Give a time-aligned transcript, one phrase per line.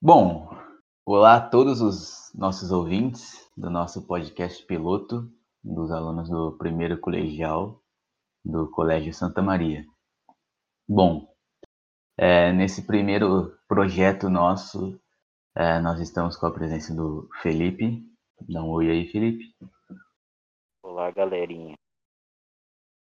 [0.00, 0.48] Bom,
[1.04, 5.28] olá a todos os nossos ouvintes do nosso podcast piloto
[5.60, 7.82] dos alunos do primeiro colegial
[8.44, 9.84] do Colégio Santa Maria.
[10.88, 11.28] Bom,
[12.16, 15.00] é, nesse primeiro projeto nosso,
[15.56, 18.00] é, nós estamos com a presença do Felipe.
[18.48, 19.52] Dá um oi aí, Felipe.
[20.80, 21.74] Olá, galerinha.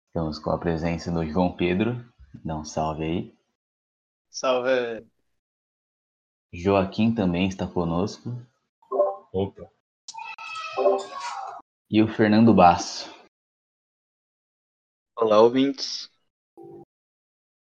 [0.07, 2.09] Estamos com a presença do João Pedro.
[2.41, 3.38] Dá um salve aí.
[4.30, 5.05] Salve.
[6.52, 8.32] Joaquim também está conosco.
[9.32, 9.69] Opa.
[11.89, 13.14] E o Fernando Basso.
[15.15, 16.10] Olá, ouvintes.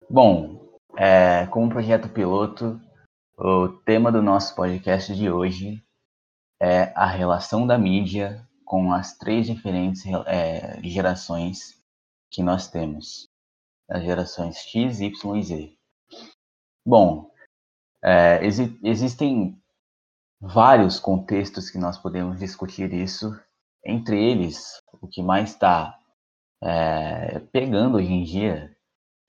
[0.09, 2.79] Bom, é, como projeto piloto,
[3.37, 5.81] o tema do nosso podcast de hoje
[6.61, 11.81] é a relação da mídia com as três diferentes é, gerações
[12.29, 13.29] que nós temos,
[13.89, 15.77] as gerações X, Y e Z.
[16.85, 17.31] Bom,
[18.05, 19.59] é, exi existem
[20.39, 23.35] vários contextos que nós podemos discutir isso,
[23.83, 25.97] entre eles, o que mais está
[26.63, 28.75] é, pegando hoje em dia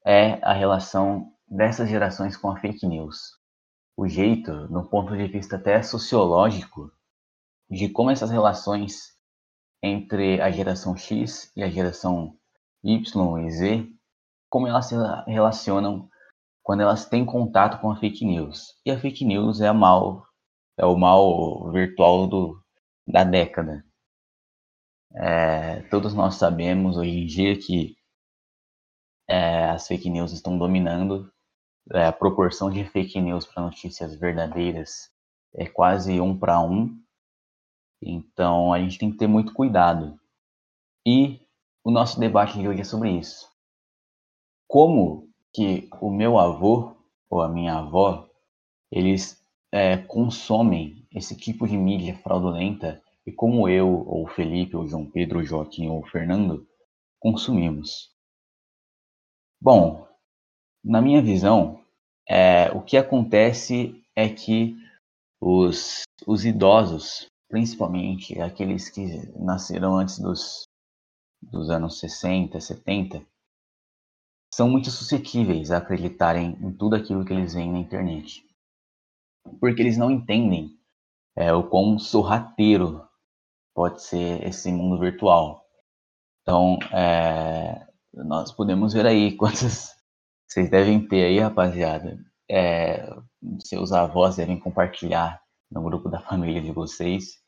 [0.05, 3.39] é a relação dessas gerações com a fake news.
[3.97, 6.93] O jeito, no ponto de vista até sociológico,
[7.71, 9.17] de como essas relações
[9.83, 12.37] entre a geração X e a geração
[12.85, 13.89] Y e Z,
[14.51, 14.95] como elas se
[15.27, 16.11] relacionam
[16.67, 18.77] quando elas têm contato com a fake news.
[18.85, 20.27] E a fake news é, mal,
[20.77, 22.61] é o mal virtual do,
[23.07, 23.87] da década.
[25.15, 27.97] É, todos nós sabemos hoje em dia que
[29.29, 31.33] é, as fake news estão dominando.
[31.93, 35.09] É, a proporção de fake news para notícias verdadeiras
[35.55, 37.01] é quase um para um.
[38.03, 40.19] Então a gente tem que ter muito cuidado.
[41.07, 41.41] E
[41.85, 43.49] o nosso debate de hoje é sobre isso.
[44.67, 45.26] Como
[45.57, 46.95] que o meu avô
[47.31, 48.29] ou a minha avó
[48.93, 55.11] eles é, consomem esse tipo de mídia fraudulenta e como eu, ou Felipe, ou João
[55.11, 56.69] Pedro, ou Joaquim, ou Fernando,
[57.19, 58.15] consumimos.
[59.59, 60.07] Bom,
[60.85, 61.83] na minha visão,
[62.29, 64.77] é, o que acontece é que
[65.41, 69.07] os, os idosos, principalmente aqueles que
[69.39, 70.69] nasceram antes dos,
[71.43, 73.27] dos anos 60, 70,
[74.57, 78.43] são muito suscetíveis a acreditarem em tudo aquilo que eles veem na internet.
[79.61, 80.71] Porque eles não entendem
[81.37, 83.07] é, o quão sorrateiro
[83.75, 85.63] pode ser esse mundo virtual.
[86.41, 89.95] Então, é, nós podemos ver aí quantas
[90.49, 92.19] vocês devem ter aí, rapaziada.
[92.51, 93.11] É,
[93.63, 95.39] seus avós devem compartilhar
[95.71, 97.43] no grupo da família de vocês,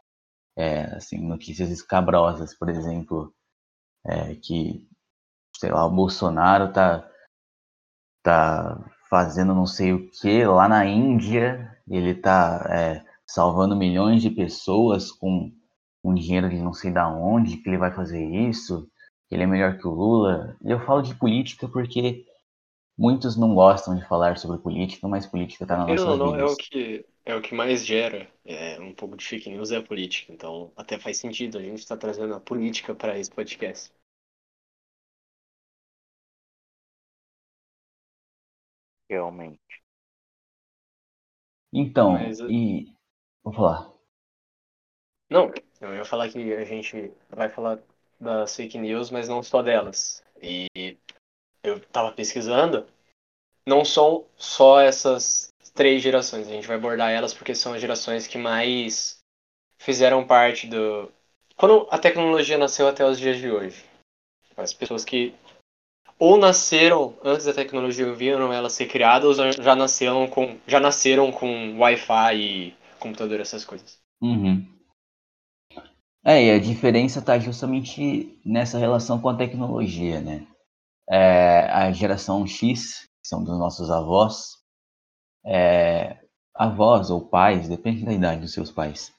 [0.58, 3.32] é, assim, notícias escabrosas, por exemplo,
[4.04, 4.87] é, que,
[5.58, 7.04] sei lá, o Bolsonaro tá,
[8.22, 8.78] tá
[9.10, 15.10] fazendo não sei o que lá na Índia, ele tá é, salvando milhões de pessoas
[15.10, 15.52] com
[16.04, 18.88] um dinheiro de não sei da onde, que ele vai fazer isso,
[19.28, 20.56] que ele é melhor que o Lula.
[20.62, 22.24] E eu falo de política porque
[22.96, 26.16] muitos não gostam de falar sobre política, mas política está na nossa vida.
[26.16, 29.72] Não, é o que é o que mais gera é, um pouco de fake news
[29.72, 30.32] é a política.
[30.32, 33.90] Então até faz sentido a gente estar tá trazendo a política para esse podcast.
[39.08, 39.82] Realmente.
[41.72, 42.92] Então, mas, e
[43.42, 43.92] vou falar.
[45.30, 47.78] Não, eu ia falar que a gente vai falar
[48.18, 50.22] das fake news, mas não só delas.
[50.42, 50.66] E
[51.62, 52.86] eu tava pesquisando,
[53.66, 58.26] não são só essas três gerações, a gente vai abordar elas porque são as gerações
[58.26, 59.18] que mais
[59.78, 61.12] fizeram parte do.
[61.56, 63.84] Quando a tecnologia nasceu até os dias de hoje.
[64.56, 65.34] As pessoas que
[66.18, 71.30] ou nasceram antes da tecnologia viram ela ser criada, ou já nasceram com, já nasceram
[71.30, 73.98] com Wi-Fi e computador, essas coisas.
[74.20, 74.66] Uhum.
[76.24, 80.46] É, e a diferença está justamente nessa relação com a tecnologia, né?
[81.08, 84.58] É, a geração X, que são dos nossos avós,
[85.46, 86.18] é,
[86.54, 89.14] avós ou pais, depende da idade dos seus pais,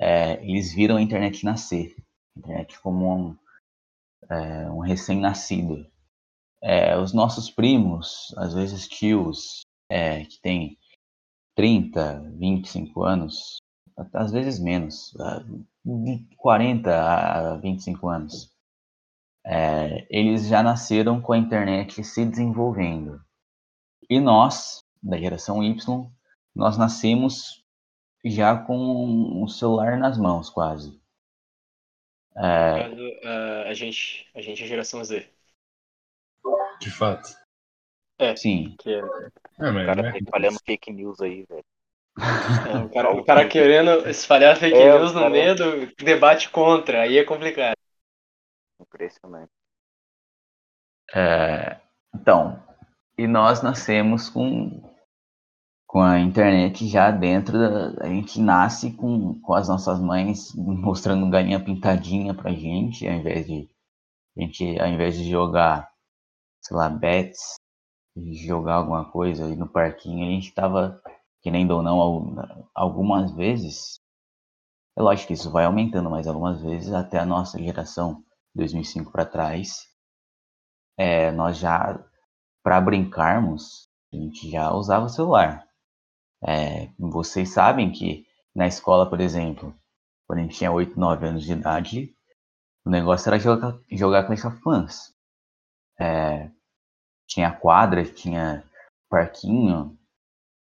[0.00, 1.94] é, eles viram a internet nascer,
[2.36, 3.36] a internet como um,
[4.30, 5.84] é, um recém-nascido.
[6.62, 10.78] É, os nossos primos, às vezes tios, é, que têm
[11.54, 13.58] 30, 25 anos,
[14.12, 15.14] às vezes menos,
[15.84, 18.52] de 40 a 25 anos,
[19.44, 23.20] é, eles já nasceram com a internet se desenvolvendo.
[24.08, 26.10] E nós, da geração Y,
[26.54, 27.64] nós nascemos
[28.24, 31.00] já com o celular nas mãos, quase.
[32.36, 32.88] É...
[32.88, 35.28] Uh, a, gente, a gente é geração Z.
[36.80, 37.28] De fato.
[38.18, 38.34] É.
[38.36, 38.74] Sim.
[38.78, 38.98] Que é...
[39.60, 41.64] É, mas, o cara tá espalhando fake news aí, velho.
[42.68, 46.50] É, o, cara, o cara querendo espalhar fake É, news no cara- meio do debate
[46.50, 47.76] contra, aí é complicado.
[48.80, 49.50] Impressionante.
[51.14, 51.80] É,
[52.14, 52.62] então,
[53.16, 54.82] e nós nascemos com,
[55.86, 58.04] com a internet já dentro da.
[58.04, 63.46] A gente nasce com, com as nossas mães mostrando galinha pintadinha pra gente, ao invés
[63.46, 63.68] de.
[64.36, 65.88] A gente, ao invés de jogar,
[66.62, 67.56] sei lá, bets,
[68.46, 71.00] jogar alguma coisa aí no parquinho, a gente tava,
[71.42, 74.00] querendo ou não, al- algumas vezes.
[74.98, 78.22] É lógico que isso vai aumentando, mas algumas vezes até a nossa geração,
[78.54, 79.86] 2005 para trás,
[80.96, 81.98] é, nós já,
[82.62, 85.64] para brincarmos, a gente já usava celular.
[86.46, 89.74] É, vocês sabem que na escola, por exemplo,
[90.26, 92.14] quando a gente tinha 8, 9 anos de idade,
[92.84, 95.14] o negócio era jogar, jogar Clash of Clans.
[96.00, 96.50] É,
[97.26, 98.64] tinha quadra, tinha
[99.08, 99.98] parquinho,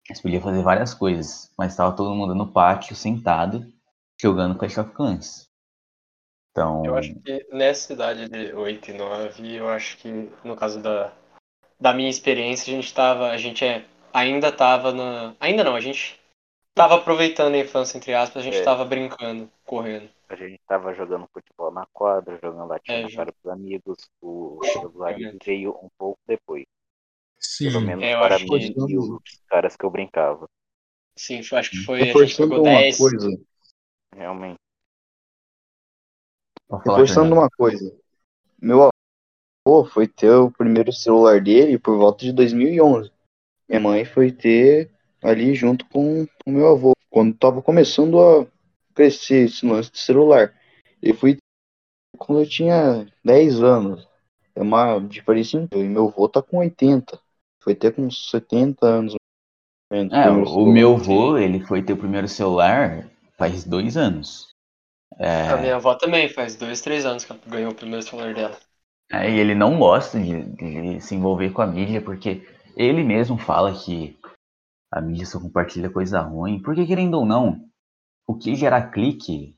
[0.08, 3.72] você podia fazer várias coisas, mas estava todo mundo no pátio, sentado,
[4.20, 5.48] jogando Clash of Clans.
[6.52, 10.10] Então, Eu acho que nessa idade de 8 e 9, eu acho que
[10.44, 11.14] no caso da,
[11.80, 15.80] da minha experiência, a gente tava, a gente é, ainda tava na, ainda não, a
[15.80, 16.19] gente
[16.84, 18.64] tava aproveitando a infância entre aspas, a gente É.
[18.64, 20.10] tava brincando, correndo.
[20.30, 23.98] A gente tava jogando futebol na quadra, jogando latinha É, cara dos amigos.
[24.22, 25.46] O celular Realmente.
[25.46, 26.66] veio um pouco depois.
[27.40, 27.72] Sim.
[27.72, 30.48] Pelo menos É, eu para acho mim que- e os caras que eu brincava.
[31.18, 33.28] Sim, eu acho que foi, a gente uma 10, coisa.
[34.16, 34.60] Realmente.
[36.72, 37.34] Reforçando Fernando.
[37.34, 38.00] uma coisa.
[38.62, 38.90] Meu
[39.68, 43.12] avô foi ter o primeiro celular dele por volta de 2011.
[43.68, 48.46] Minha mãe foi ter ali junto com o meu avô, quando tava começando a
[48.94, 50.54] crescer esse lance de celular.
[51.02, 51.38] Eu fui
[52.18, 54.08] quando eu tinha 10 anos.
[54.56, 55.86] É uma diferença incrível.
[55.86, 57.20] E meu avô tá com 80.
[57.64, 59.16] Foi ter com uns 70 anos.
[59.92, 64.50] É, o meu avô, ele foi ter o primeiro celular faz dois anos.
[65.18, 68.58] A minha avó também, faz dois, três anos que ela ganhou o primeiro celular dela.
[69.12, 72.46] É, e ele não gosta de, de se envolver com a mídia, porque
[72.78, 74.19] ele mesmo fala que
[74.92, 76.62] a mídia só compartilha coisa ruim.
[76.62, 77.70] Porque, querendo ou não,
[78.28, 79.56] o que gera clique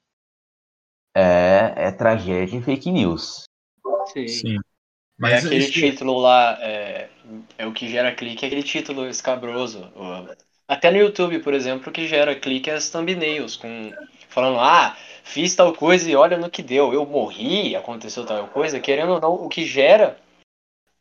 [1.15, 3.43] é, é tragédia e fake news.
[4.07, 4.57] Sim.
[4.57, 4.59] É
[5.17, 7.09] Mas aquele isso- título lá, é,
[7.57, 9.91] é o que gera clique, é aquele título escabroso.
[10.67, 13.91] Até no YouTube, por exemplo, o que gera clique é as thumbnails, com,
[14.29, 18.79] falando, ah, fiz tal coisa e olha no que deu, eu morri, aconteceu tal coisa.
[18.79, 20.17] Querendo ou não, o que gera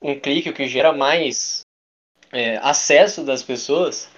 [0.02, 1.60] um clique, o que gera mais
[2.32, 4.08] é, acesso das pessoas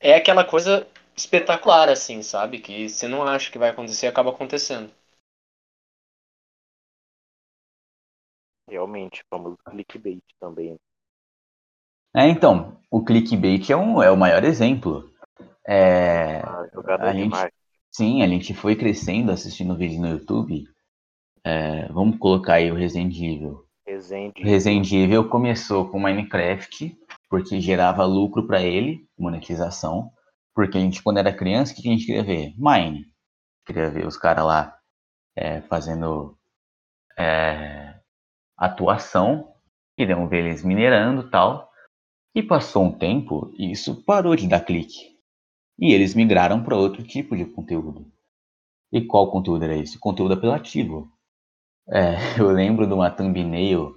[0.00, 0.86] é aquela coisa
[1.16, 2.60] espetacular, assim, sabe?
[2.60, 4.90] Que você não acha que vai acontecer, acaba acontecendo.
[8.68, 10.76] Realmente, famoso clickbait também.
[12.14, 15.10] É, então, o clickbait é, um, é o maior exemplo.
[15.66, 17.54] É, A gente- marketing.
[17.90, 20.64] sim, a gente foi crescendo assistindo vídeo no YouTube.
[21.44, 23.64] É, vamos colocar aí o Resident Evil.
[24.36, 26.94] Resident Evil começou com Minecraft,
[27.28, 30.10] porque gerava lucro para ele, monetização.
[30.54, 32.54] Porque a gente, quando era criança, o que a gente queria ver?
[32.56, 33.06] Mine.
[33.66, 34.76] Queria ver os caras lá
[35.36, 36.36] é, fazendo
[37.16, 38.00] é,
[38.56, 39.54] atuação,
[39.96, 41.70] queriam ver eles minerando tal.
[42.34, 45.16] E passou um tempo e isso parou de dar clique.
[45.78, 48.10] E eles migraram para outro tipo de conteúdo.
[48.92, 49.98] E qual conteúdo era esse?
[49.98, 51.12] Conteúdo apelativo.
[51.88, 53.94] É, eu lembro de uma thumbnail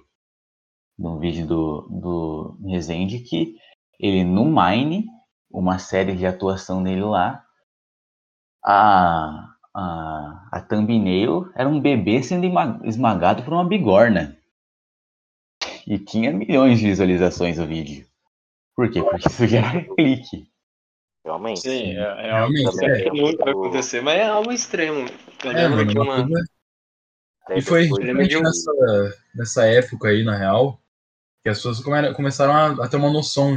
[1.01, 3.55] num vídeo do, do Rezende que
[4.00, 5.08] ele no Mine,
[5.50, 7.43] uma série de atuação dele lá,
[8.63, 12.46] a, a, a thumbnail era um bebê sendo
[12.86, 14.38] esmagado por uma bigorna.
[15.88, 18.05] E tinha milhões de visualizações o vídeo.
[18.75, 19.01] Por quê?
[19.01, 20.48] Porque isso gera clique.
[21.25, 21.62] Realmente.
[21.62, 22.96] Sim, é, é algo Realmente, que é.
[22.96, 25.08] sempre nunca vai acontecer, mas é algo extremo.
[25.43, 26.27] Eu É, mano, que uma
[27.55, 28.72] E foi justamente um- nessa,
[29.36, 30.81] nessa época aí, na real,
[31.43, 33.55] que as pessoas come- começaram a, a ter uma noção,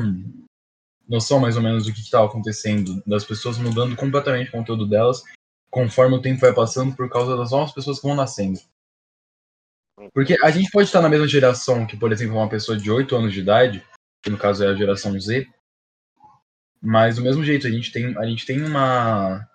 [1.08, 5.22] noção mais ou menos do que estava acontecendo, das pessoas mudando completamente o conteúdo delas,
[5.70, 8.58] conforme o tempo vai passando, por causa das novas pessoas que vão nascendo.
[10.12, 13.14] Porque a gente pode estar na mesma geração que, por exemplo, uma pessoa de 8
[13.16, 13.86] anos de idade,
[14.22, 15.46] que no caso é a geração Z,
[16.82, 19.48] mas do mesmo jeito, a gente tem, a gente tem uma.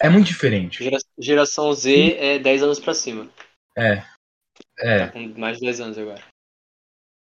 [0.00, 0.82] É muito diferente.
[0.84, 3.28] Gera- Geração Z é 10 anos pra cima.
[3.76, 4.04] É.
[4.78, 6.22] É, Tá com mais de 10 anos agora.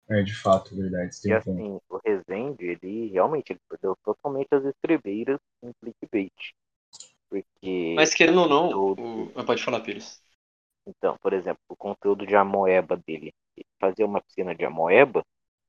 [0.09, 1.17] É de fato, verdade.
[1.25, 6.53] E assim, o Resende, ele realmente ele perdeu totalmente as estribeiras em clickbait.
[7.29, 9.01] Porque, Mas querendo ou não, Todo.
[9.01, 9.45] o...
[9.45, 10.23] pode falar, Pires.
[10.85, 15.25] então, por exemplo, o conteúdo de Amoeba dele, ele fazia uma piscina de Amoeba,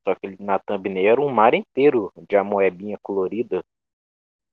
[0.06, 3.64] só que ele, na thumbnail era um mar inteiro de Amoebinha colorida.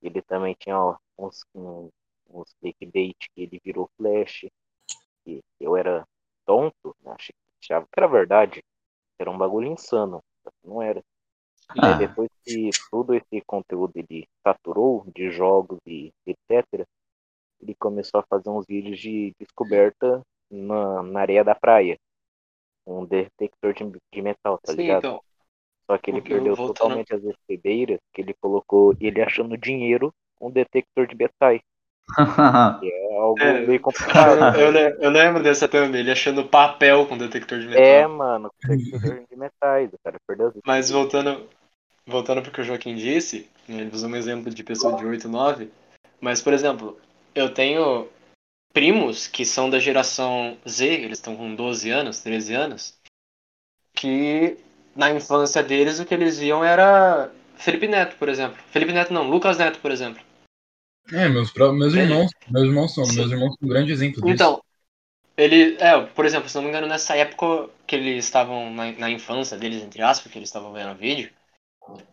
[0.02, 1.90] Ele também tinha ó, uns, um,
[2.30, 4.48] uns clickbait que ele virou flash.
[5.26, 6.08] E eu era
[6.46, 7.16] tonto, né?
[7.62, 8.64] achava que era verdade.
[9.20, 10.22] Era um bagulho insano.
[10.64, 11.04] Não era.
[11.70, 11.94] Ah.
[11.94, 16.86] Aí depois que todo esse conteúdo ele saturou de jogos e etc.,
[17.62, 21.98] ele começou a fazer uns vídeos de descoberta na, na areia da praia.
[22.86, 25.00] Um detector de, de metal, tá Sim, ligado?
[25.00, 25.22] então.
[25.88, 31.08] Só que ele perdeu totalmente as estribeiras, que ele colocou ele achando dinheiro um detector
[31.08, 31.62] de metais.
[32.80, 34.38] Que é algo É, meio complicado.
[34.58, 37.84] Eu, le- eu lembro dessa também, ele achando papel com detector de metal.
[37.84, 41.50] é, mano, detector de metais, o cara perdeu as Mas voltando,
[42.06, 45.28] voltando pro que o Joaquim disse, né, ele usou um exemplo de pessoa de 8,
[45.28, 45.70] 9.
[46.22, 46.98] Mas, por exemplo,
[47.34, 48.08] eu tenho
[48.74, 52.98] primos que são da geração Z, eles estão com 12 anos, 13 anos,
[53.96, 54.58] que
[54.96, 58.58] na infância deles o que eles viam era Felipe Neto, por exemplo.
[58.70, 60.22] Felipe Neto não, Lucas Neto, por exemplo.
[61.12, 63.18] É, meus, meus Ele- irmãos, meus irmãos são, Sim.
[63.18, 64.34] meus irmãos são um grande exemplo disso.
[64.34, 64.62] Então,
[65.38, 69.12] ele, é, por exemplo, se não me engano, nessa época que eles estavam na, na
[69.12, 71.30] infância deles, entre aspas, que eles estavam vendo vídeo,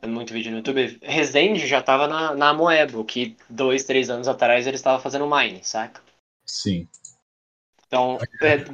[0.02, 4.28] vendo muito vídeo no YouTube, Resende já tava na, na Moebo, que dois, três anos
[4.28, 6.00] atrás ele estava fazendo Mine, saca?
[6.44, 6.88] Sim.
[7.92, 8.64] Então, é,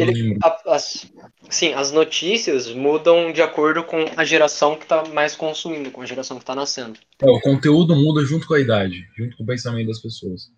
[0.00, 1.10] Ele- a- as,
[1.50, 6.06] sim, as notícias mudam de acordo com a geração que tá mais consumindo, com a
[6.06, 6.96] geração que tá nascendo.
[7.20, 10.52] É, o conteúdo muda junto com a idade, junto com o pensamento das pessoas.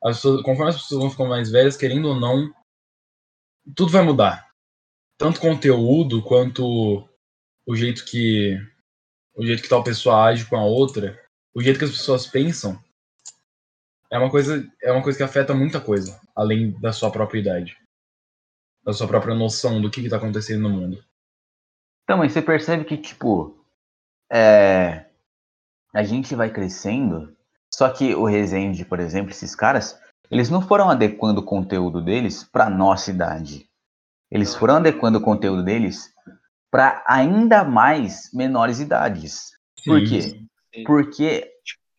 [0.00, 2.54] As pessoas- conforme as pessoas vão ficando mais velhas, querendo ou não,
[3.74, 4.46] tudo vai mudar.
[5.18, 7.04] Tanto conteúdo quanto
[7.66, 8.56] o jeito que
[9.34, 11.20] o jeito que tal pessoa age com a outra,
[11.54, 12.80] o jeito que as pessoas pensam.
[14.10, 17.76] É uma coisa, é uma coisa que afeta muita coisa, além da sua própria idade.
[18.82, 21.04] Da sua própria noção do que está acontecendo no mundo.
[22.04, 23.62] Então, mas você percebe que, tipo,
[24.32, 25.04] é,
[25.92, 27.36] a gente vai crescendo,
[27.72, 30.00] só que o Resende, por exemplo, esses caras,
[30.30, 33.68] eles não foram adequando o conteúdo deles para nossa idade.
[34.30, 36.12] Eles foram adequando o conteúdo deles
[36.70, 39.52] para ainda mais menores idades.
[39.84, 40.22] Por quê?
[40.22, 40.84] Sim.
[40.84, 41.50] Porque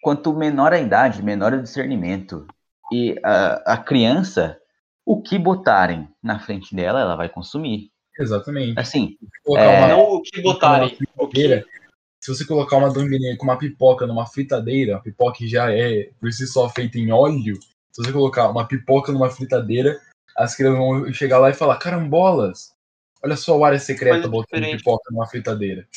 [0.02, 2.48] quanto menor a idade, menor o discernimento.
[2.92, 4.60] E a, a criança,
[5.06, 7.92] o que botarem na frente dela, ela vai consumir.
[8.18, 8.78] Exatamente.
[8.80, 9.78] Assim, Colocar É.
[9.78, 11.66] uma Não o que botarem, o que fritadeira,
[12.20, 16.10] se você colocar uma domininha com uma pipoca numa fritadeira, a pipoca que já é
[16.20, 17.56] por si só feita em óleo,
[17.92, 20.00] se você colocar uma pipoca numa fritadeira,
[20.36, 22.74] as crianças vão chegar lá e falar: carambolas,
[23.24, 24.78] olha só o área secreta Coisa botando diferente.
[24.80, 25.88] pipoca numa fritadeira.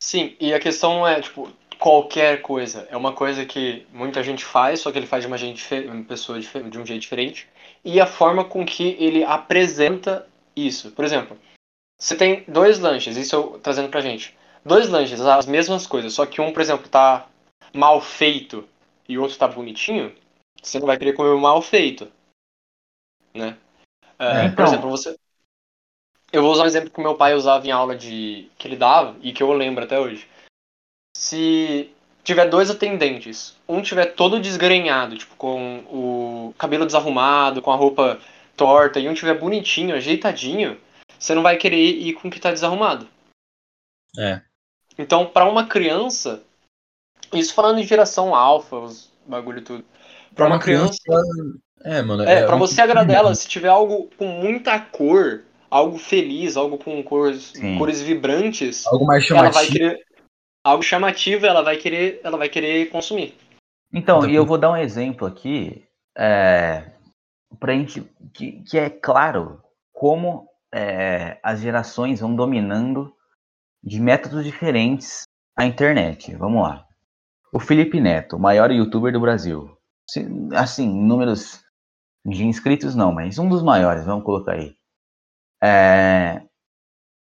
[0.00, 1.48] Sim, e a questão não é, tipo,
[1.82, 2.86] qualquer coisa.
[2.92, 6.04] É uma coisa que muita gente faz, só que ele faz de uma, gente, uma
[6.04, 7.48] pessoa de um jeito diferente.
[7.84, 10.92] E a forma com que ele apresenta isso.
[10.92, 11.36] Por exemplo,
[12.00, 14.32] você tem dois lanches, isso eu trazendo pra gente.
[14.64, 17.26] Dois lanches, as mesmas coisas, só que um, por exemplo, tá
[17.74, 18.64] mal feito
[19.08, 20.14] e o outro tá bonitinho,
[20.62, 22.06] você não vai querer comer o mal feito.
[23.34, 23.58] Né?
[24.20, 25.16] É, É, Por então- exemplo, você.
[26.32, 28.48] Eu vou usar um exemplo que meu pai usava em aula de.
[28.56, 30.30] que ele dava e que eu lembro até hoje.
[31.16, 31.90] Se
[32.24, 38.18] tiver dois atendentes, um tiver todo desgrenhado, tipo, com o cabelo desarrumado, com a roupa
[38.56, 40.78] torta, e um tiver bonitinho, ajeitadinho,
[41.18, 43.06] você não vai querer ir com o que tá desarrumado.
[44.18, 44.40] É.
[44.98, 46.42] Então, pra uma criança,
[47.32, 49.84] isso falando de geração alfa, os bagulho e tudo.
[50.34, 50.96] Pra uma criança,
[51.84, 52.22] É, mano.
[52.24, 56.78] é, pra um- você agradar ela, se tiver algo com muita cor, algo feliz, algo
[56.78, 57.78] com cores, Sim.
[57.78, 59.72] cores vibrantes, Algo mais ela vai chamativo.
[59.72, 60.04] querer
[60.64, 63.34] algo chamativo, ela vai querer, ela vai querer consumir.
[63.92, 65.84] Então, Então, e eu vou dar um exemplo aqui,
[66.16, 66.90] é,
[67.60, 68.02] pra gente,
[68.32, 69.60] que, que é claro
[69.92, 73.14] como é, as gerações vão dominando
[73.82, 75.22] de métodos diferentes
[75.56, 76.34] a internet.
[76.36, 76.86] Vamos lá.
[77.52, 79.76] O Felipe Neto, o maior youtuber do Brasil.
[80.08, 81.62] Se- Assim, números
[82.24, 84.74] de inscritos não, mas um dos maiores, vamos colocar aí.
[85.62, 86.42] É,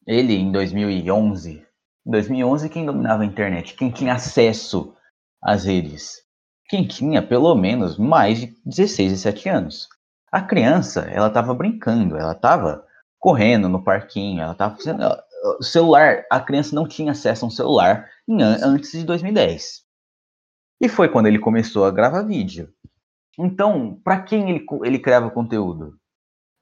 [0.07, 1.64] ele, em 2011,
[2.05, 3.75] em 2011, quem dominava a internet?
[3.75, 4.93] Quem tinha acesso
[5.41, 6.23] às redes?
[6.67, 9.87] quem tinha pelo menos mais de 16, 17 anos.
[10.31, 12.83] A criança, ela estava brincando, ela estava
[13.19, 15.03] correndo no parquinho, ela estava fazendo.
[15.59, 19.83] O celular, a criança não tinha acesso a um celular em an- antes de 2010.
[20.81, 22.73] E foi quando ele começou a gravar vídeo.
[23.37, 25.95] Então, para quem ele, ele criava conteúdo?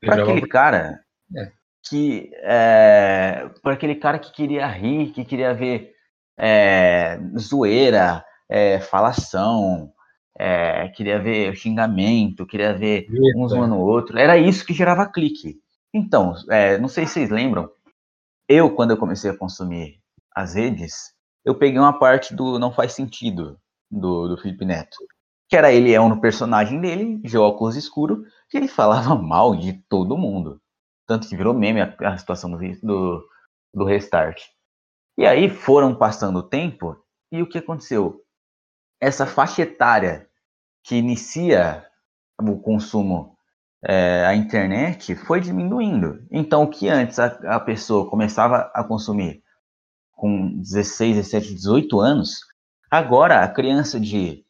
[0.02, 1.00] Para aquele cara
[1.34, 1.52] É.
[1.88, 2.32] que.
[2.42, 5.94] É, para aquele cara que queria rir, que queria ver
[6.38, 9.92] é, zoeira, é, falação,
[10.38, 13.66] é, queria ver xingamento, queria ver uns Treta.
[13.66, 14.18] um no outro.
[14.18, 15.60] Era isso que gerava clique.
[15.94, 17.70] Então, é, não sei se vocês lembram,
[18.48, 20.00] eu, quando eu comecei a consumir
[20.36, 21.14] as redes,
[21.46, 23.60] eu peguei uma parte do não faz sentido
[23.90, 24.98] do, do Felipe Neto.
[25.48, 29.74] Que era ele é um personagem dele, de óculos escuro, que ele falava mal de
[29.88, 30.60] todo mundo.
[31.08, 33.30] Tanto que virou meme a, a situação do, do,
[33.74, 34.42] do restart.
[35.18, 36.98] E aí foram passando o tempo,
[37.32, 38.22] e o que aconteceu?
[39.00, 40.30] Essa faixa etária
[40.84, 41.86] que inicia
[42.42, 43.38] o consumo
[43.86, 46.26] é, a internet foi diminuindo.
[46.32, 49.44] Então, o que antes a, a, pessoa começava a consumir
[50.12, 52.40] com 16, 17, 18 anos,
[52.90, 54.46] agora a criança de.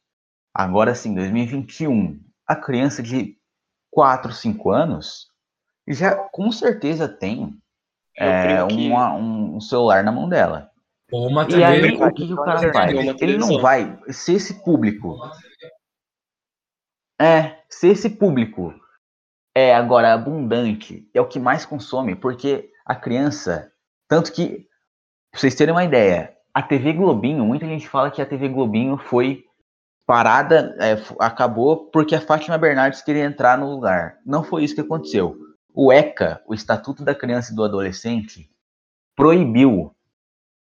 [0.53, 3.35] Agora sim, 2021, a criança de
[3.89, 5.32] 4, 5 anos
[5.87, 7.57] já com certeza tem
[8.17, 10.71] é, uma, um celular na mão dela.
[11.11, 11.59] Ou uma TV.
[11.59, 12.91] E aí, o que, que o cara faz?
[13.21, 13.99] Ele não vai.
[14.09, 15.19] Se esse público.
[17.21, 18.73] É, se esse público
[19.55, 23.71] é agora abundante, é o que mais consome, porque a criança.
[24.07, 24.67] Tanto que,
[25.31, 28.97] pra vocês terem uma ideia, a TV Globinho, muita gente fala que a TV Globinho
[28.97, 29.45] foi
[30.05, 34.17] parada, é, acabou porque a Fátima Bernardes queria entrar no lugar.
[34.25, 35.37] Não foi isso que aconteceu.
[35.73, 38.49] O ECA, o Estatuto da Criança e do Adolescente,
[39.15, 39.95] proibiu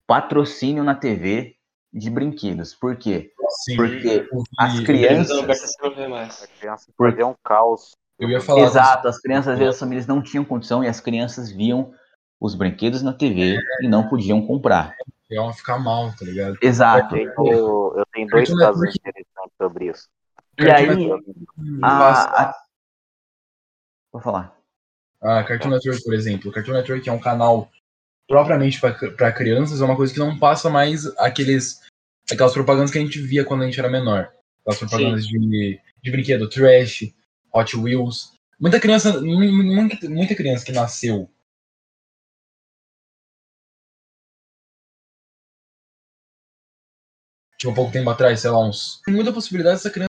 [0.06, 1.56] patrocínio na TV
[1.92, 2.75] de brinquedos.
[2.75, 3.32] Por quê?
[3.64, 4.28] Sim, Porque
[4.59, 5.38] as crianças.
[5.38, 7.90] A criança perdeu um caos.
[8.18, 11.00] Eu ia falar Exato, as crianças, às vezes, as famílias não tinham condição e as
[11.00, 11.92] crianças viam
[12.40, 13.85] os brinquedos na TV é.
[13.85, 14.94] e não podiam comprar.
[15.30, 16.56] Iam ficar mal, tá ligado?
[16.62, 17.16] Exato.
[17.16, 20.09] Eu tenho, eu tenho dois casos interessantes sobre isso.
[20.59, 21.11] E aí,
[21.82, 22.54] a, a...
[24.12, 24.62] Vou falar.
[25.22, 26.50] A Cartoon Network, por exemplo.
[26.50, 27.70] O Cartoon Network é um canal
[28.28, 31.80] propriamente para crianças, é uma coisa que não passa mais aqueles
[32.30, 34.32] aquelas propagandas que a gente via quando a gente era menor.
[34.60, 37.12] Aquelas propagandas de, de brinquedo trash,
[37.52, 38.32] Hot Wheels.
[38.60, 41.28] Muita criança, muita, muita criança que nasceu
[47.62, 49.00] tipo, um pouco tempo atrás, sei lá, uns.
[49.04, 50.12] Tem muita possibilidade dessa criança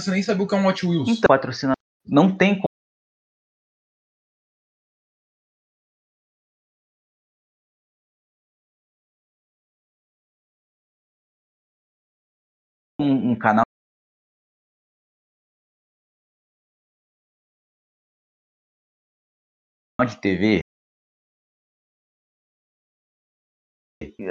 [0.00, 1.08] você nem sabe o que é um Hot Wheels.
[1.08, 1.74] Então, patrocina
[2.06, 2.60] não tem
[13.00, 13.64] um, um canal
[20.06, 20.60] de TV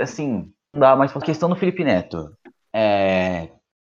[0.01, 2.35] assim dá mais questão do Felipe Neto.
[2.73, 3.45] É,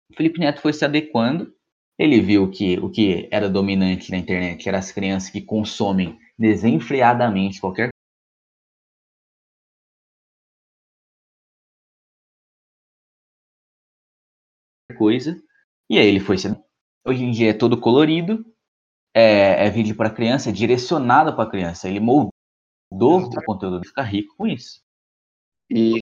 [0.09, 1.53] o Felipe Neto foi se adequando
[1.97, 7.62] ele viu que o que era dominante na internet eram as crianças que consomem desenfreadamente
[7.62, 7.89] qualquer
[14.97, 15.41] coisa.
[15.89, 16.38] E aí ele foi.
[17.06, 18.45] Hoje em dia é todo colorido,
[19.15, 21.88] é, é vídeo para criança, é direcionado para criança.
[21.88, 22.32] Ele moldou
[22.91, 24.82] o conteúdo e fica rico com isso.
[25.69, 25.99] E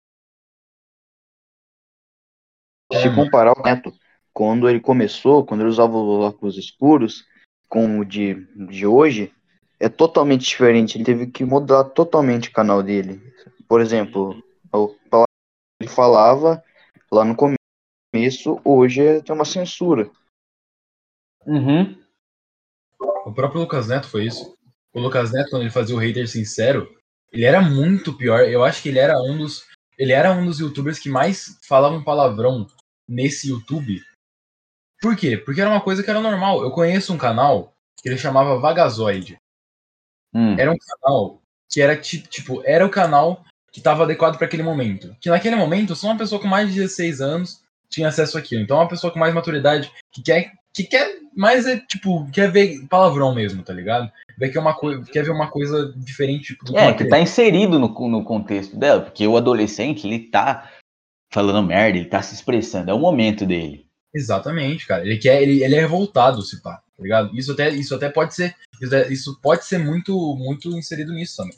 [2.92, 3.92] se comparar o Neto
[4.40, 7.26] quando ele começou, quando ele usava os óculos escuros,
[7.68, 8.37] com o de,
[8.70, 9.31] de hoje,
[9.79, 10.96] é totalmente diferente.
[10.96, 13.20] Ele teve que mudar totalmente o canal dele.
[13.68, 14.42] Por exemplo,
[15.79, 16.64] ele falava
[17.12, 20.11] lá no começo, hoje tem uma censura.
[21.44, 22.03] Uhum.
[23.26, 24.57] O próprio Lucas Neto foi isso.
[24.94, 26.88] O Lucas Neto, quando ele fazia o hater sincero,
[27.31, 28.40] ele era muito pior.
[28.48, 29.66] Eu acho que ele era um dos.
[29.98, 32.66] Ele era um dos youtubers que mais falavam palavrão
[33.07, 34.00] nesse YouTube
[35.00, 35.36] por quê?
[35.36, 36.62] Porque era uma coisa que era normal.
[36.62, 39.38] Eu conheço um canal que ele chamava Vagazoid.
[40.34, 40.56] Hum.
[40.58, 45.16] Era um canal que era tipo, era o canal que estava adequado para aquele momento.
[45.20, 48.62] Que naquele momento, só uma pessoa com mais de 16 anos tinha acesso àquilo.
[48.62, 52.86] Então, uma pessoa com mais maturidade que quer que quer mais é tipo, quer ver
[52.88, 54.10] palavrão mesmo, tá ligado?
[54.38, 58.76] Quer, uma quer ver uma coisa diferente do É, que tá inserido no, no contexto
[58.76, 60.70] dela, porque o adolescente, ele tá
[61.32, 63.89] falando merda, ele tá se expressando, é o momento dele.
[64.14, 65.05] Exatamente, cara.
[65.05, 67.37] Ele quer, ele, ele é revoltado, se pá, tá ligado?
[67.37, 68.55] Isso até, isso até pode ser,
[69.09, 71.57] isso pode ser muito, muito inserido nisso também.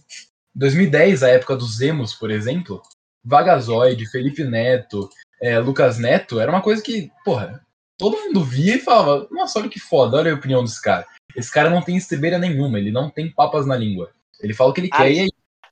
[0.54, 2.82] 2010, a época dos emos, por exemplo,
[3.24, 5.08] Vagazoide, Felipe Neto,
[5.40, 7.64] é, Lucas Neto, era uma coisa que, porra,
[7.96, 11.06] todo mundo via e falava, nossa, olha que foda, olha a opinião desse cara.
[11.34, 14.12] Esse cara não tem estribeira nenhuma, ele não tem papas na língua.
[14.40, 15.30] Ele fala o que ele Ai, quer e aí.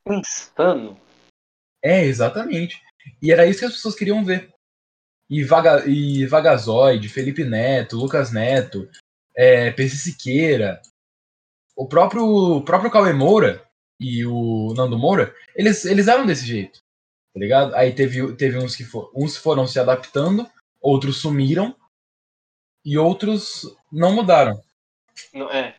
[0.09, 0.97] Insano.
[1.83, 2.81] É, exatamente.
[3.21, 4.51] E era isso que as pessoas queriam ver
[5.31, 8.90] e, Vaga, e Vagazoide, Felipe Neto, Lucas Neto,
[9.35, 10.83] é, PC Siqueira,
[11.77, 13.64] o próprio, o próprio Cauê Moura,
[13.99, 16.81] e o Nando Moura, eles, eles eram desse jeito,
[17.33, 17.75] tá ligado?
[17.77, 20.49] Aí teve, teve uns que for, uns foram se adaptando,
[20.81, 21.77] outros sumiram
[22.85, 24.61] e outros não mudaram.
[25.33, 25.77] Não, é.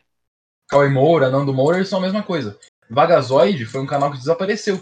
[0.68, 2.58] Cauê Moura, Nando Moura, eles são a mesma coisa.
[2.88, 4.76] Vagazoide foi um canal que desapareceu.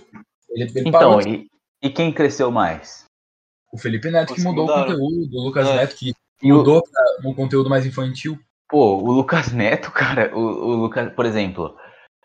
[0.50, 1.20] Ele, ele Então, parou.
[1.22, 1.50] e,
[1.82, 3.04] e quem cresceu mais?
[3.72, 4.86] O Felipe Neto que que mudou o mudaram.
[4.92, 5.76] conteúdo, o Lucas É.
[5.76, 8.38] Neto que E o, mudou para um conteúdo mais infantil.
[8.68, 11.76] pô, o Lucas Neto, cara, o, o Lucas, por exemplo,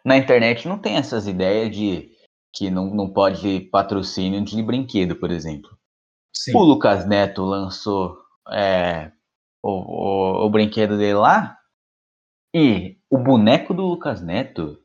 [0.04, 2.12] na internet não tem essas ideias de
[2.54, 5.70] que não, não pode patrocínio de brinquedo, por exemplo.
[6.34, 6.56] Sim.
[6.56, 8.18] O Lucas Neto lançou
[8.52, 9.12] é,
[9.62, 11.58] o, o, o brinquedo dele lá
[12.54, 14.80] e o boneco do Lucas Neto.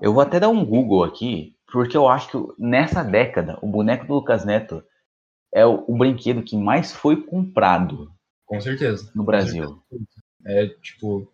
[0.00, 4.06] Eu vou até dar um Google aqui, porque eu acho que nessa década o boneco
[4.06, 4.82] do Lucas Neto
[5.52, 8.12] é o, o brinquedo que mais foi comprado
[8.46, 9.10] Com certeza.
[9.14, 9.82] no Brasil.
[10.46, 11.32] É tipo.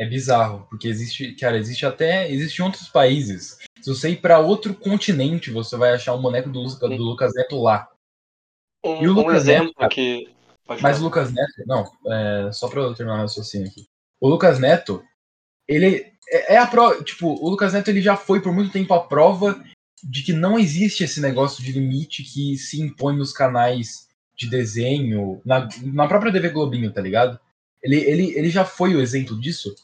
[0.00, 2.30] É bizarro, porque existe, cara, existe até.
[2.30, 3.58] Existe em outros países.
[3.80, 7.32] Se você ir pra outro continente, você vai achar um boneco do, Lucas- do Lucas
[7.34, 7.90] Neto lá.
[8.84, 10.32] Um, E o um Lucas exemplo Neto, que.
[10.80, 11.04] Mas o.
[11.04, 13.86] Lucas Neto, não, é, só pra eu terminar o raciocínio aqui.
[14.20, 15.02] O Lucas Neto,
[15.66, 18.92] ele é, é a prova, tipo, o Lucas Neto ele já foi por muito tempo
[18.94, 19.60] a prova
[20.02, 25.42] de que não existe esse negócio de limite que se impõe nos canais de desenho,
[25.44, 27.38] na, na própria TV Globinho, tá ligado?
[27.82, 29.74] Ele, ele, ele já foi o exemplo disso.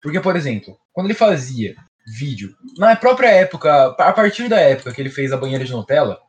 [0.00, 1.74] Porque, por exemplo, quando ele fazia
[2.06, 6.20] vídeo, na própria época, a partir da época que ele fez a banheira de Nutella,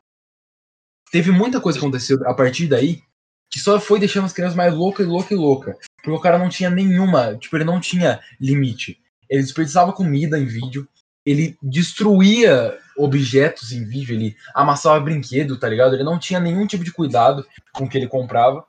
[1.11, 3.01] teve muita coisa que aconteceu a partir daí
[3.49, 5.77] que só foi deixando as crianças mais louca e louca e louca.
[5.97, 8.99] Porque o cara não tinha nenhuma, tipo, ele não tinha limite.
[9.29, 10.87] Ele desperdiçava comida em vídeo,
[11.25, 15.93] ele destruía objetos em vídeo, ele amassava brinquedo, tá ligado?
[15.93, 18.65] Ele não tinha nenhum tipo de cuidado com o que ele comprava.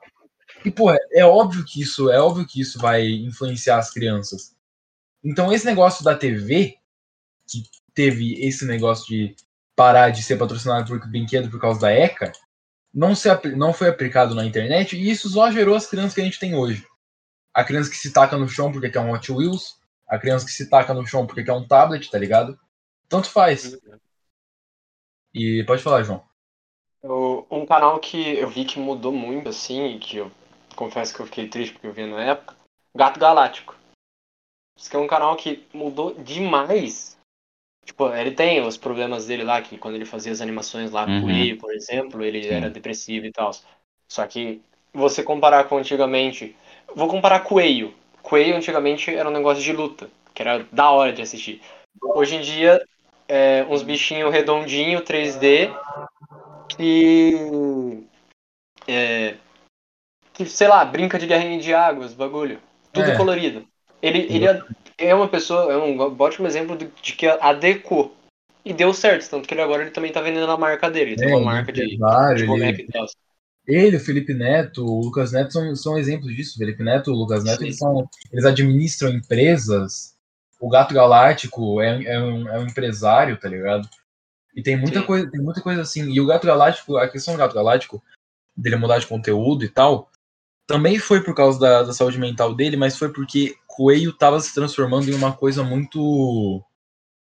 [0.63, 4.55] E, pô, é, óbvio que isso, é óbvio que isso vai influenciar as crianças.
[5.23, 6.77] Então, esse negócio da TV,
[7.47, 7.63] que
[7.93, 9.35] teve esse negócio de
[9.75, 12.31] parar de ser patrocinado por brinquedo por causa da ECA,
[12.93, 16.23] não, se, não foi aplicado na internet e isso só gerou as crianças que a
[16.23, 16.85] gente tem hoje.
[17.53, 20.51] A criança que se taca no chão porque quer um Hot Wheels, a criança que
[20.51, 22.59] se taca no chão porque quer um tablet, tá ligado?
[23.07, 23.77] Tanto faz.
[25.33, 26.23] E pode falar, João.
[27.03, 30.31] O- Um canal que eu vi que mudou muito, assim, e que eu
[30.75, 32.55] confesso que eu fiquei triste porque eu vi na época,
[32.95, 33.75] Gato Galáctico.
[34.77, 37.17] Isso que é um canal que mudou demais.
[37.85, 41.21] Tipo, ele tem os problemas dele lá, que quando ele fazia as animações lá Uhum.
[41.21, 42.49] com ele, por exemplo, ele Sim.
[42.49, 43.51] era depressivo e tal.
[44.07, 44.61] Só que
[44.93, 46.55] você comparar com antigamente.
[46.95, 47.93] Vou comparar Coelho.
[48.21, 51.61] Coelho antigamente era um negócio de luta, que era da hora de assistir.
[52.01, 52.85] Hoje em dia,
[53.29, 55.69] é uns bichinhos redondinhos, 3D,
[56.67, 58.03] que.
[58.87, 59.35] É,
[60.33, 62.59] que, sei lá, brinca de guerrinha de águas, bagulho.
[62.91, 63.15] Tudo É.
[63.17, 63.65] colorido.
[64.01, 64.61] Ele, ele é-
[64.97, 68.15] é uma pessoa, é um ótimo exemplo de, de que adequou.
[68.65, 71.11] E deu certo, tanto que ele agora ele também tá vendendo a marca dele.
[71.11, 73.05] Ele tem É, uma ele marca de, de ele- boneco e tal.
[73.67, 76.57] Ele, o Felipe Neto, o Lucas Neto são, são exemplos disso.
[76.57, 77.65] Felipe Neto e o Lucas Neto, Sim.
[77.65, 80.15] eles, são, eles administram empresas.
[80.59, 83.87] O Gato Galáctico é, é, um, é um empresário, tá ligado?
[84.53, 85.05] E tem muita, Sim.
[85.05, 86.11] coisa, tem muita coisa assim.
[86.11, 88.03] E o Gato Galáctico, a questão do Gato Galáctico,
[88.55, 90.11] dele mudar de conteúdo e tal,
[90.67, 94.53] também foi por causa da, da saúde mental dele, mas foi porque Coelho tava se
[94.53, 96.63] transformando em uma coisa muito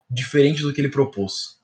[0.09, 1.59] diferente do que ele propôs.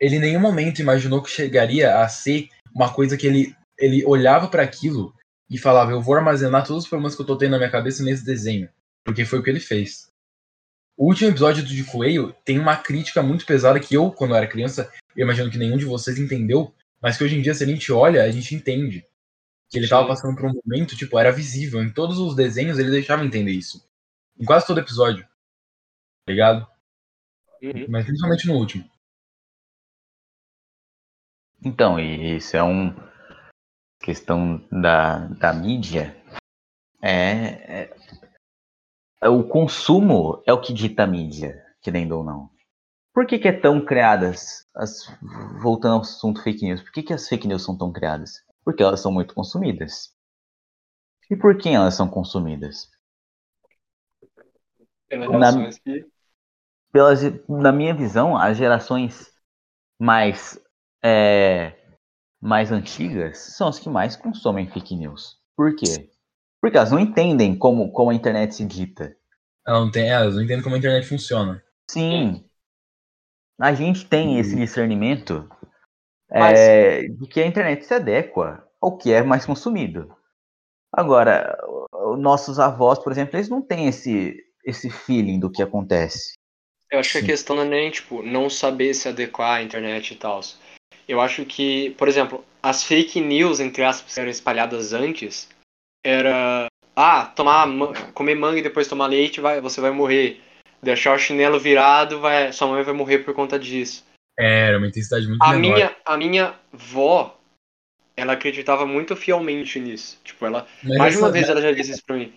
[0.00, 4.48] Ele em nenhum momento imaginou que chegaria a ser uma coisa que ele, ele olhava
[4.48, 5.14] para aquilo
[5.48, 8.02] e falava: Eu vou armazenar todos os problemas que eu tô tendo na minha cabeça
[8.02, 8.68] nesse desenho.
[9.04, 10.11] Porque foi o que ele fez.
[11.02, 14.36] O último episódio do de Coelho tem uma crítica muito pesada que eu, quando eu
[14.36, 17.64] era criança, eu imagino que nenhum de vocês entendeu, mas que hoje em dia, se
[17.64, 19.04] a gente olha, a gente entende.
[19.68, 20.08] Que ele tava Sim.
[20.10, 21.82] passando por um momento, tipo, era visível.
[21.82, 23.84] Em todos os desenhos ele deixava entender isso.
[24.38, 25.24] Em quase todo episódio.
[25.24, 26.68] Tá ligado?
[27.60, 27.86] Uhum.
[27.88, 28.88] Mas principalmente no último.
[31.64, 32.94] Então, e isso é um
[33.98, 36.16] questão da, da mídia.
[37.02, 37.96] É- é
[39.28, 42.50] o consumo é o que dita a mídia, querendo ou não.
[43.14, 45.06] Por que, que é tão criadas as
[45.62, 46.82] voltando ao assunto fake news?
[46.82, 48.42] Por que, que as fake news são tão criadas?
[48.64, 50.12] Porque elas são muito consumidas.
[51.28, 52.88] E por quem elas são consumidas?
[55.08, 55.52] Pelas Na-
[55.84, 56.06] que-
[56.92, 59.30] pelas, na minha visão, as gerações
[60.00, 60.60] mais,
[61.04, 61.76] é,
[62.40, 65.38] mais antigas são as que mais consomem fake news.
[65.56, 66.11] Por quê?
[66.62, 69.16] Porque elas não entendem como, como a internet se dita.
[69.66, 71.62] Ela não tem, elas não entendem como a internet funciona.
[71.90, 72.48] Sim.
[73.60, 75.48] A gente tem esse discernimento
[76.30, 80.14] Mas- é, de que a internet se adequa ao que é mais consumido.
[80.92, 81.58] Agora,
[82.16, 86.34] nossos avós, por exemplo, eles não têm esse, esse feeling do que acontece.
[86.90, 87.24] Eu acho que Sim.
[87.24, 90.40] a questão não é nem, tipo, não saber se adequar à internet e tal.
[91.08, 95.48] Eu acho que, por exemplo, as fake news, entre aspas, que eram espalhadas antes,
[96.04, 96.66] era.
[96.94, 100.40] Ah, tomar, ma- comer manga e depois tomar leite, vai, você vai morrer.
[100.82, 104.04] Deixar o chinelo virado, vai, sua mãe vai morrer por conta disso.
[104.38, 105.74] É, Era uma intensidade muito A menor.
[105.74, 107.38] minha, a minha vó,
[108.16, 110.18] ela acreditava muito fielmente nisso.
[110.24, 110.66] Tipo, ela.
[110.82, 112.32] Mas mais de uma essa- vez ela já disse isso pra mim.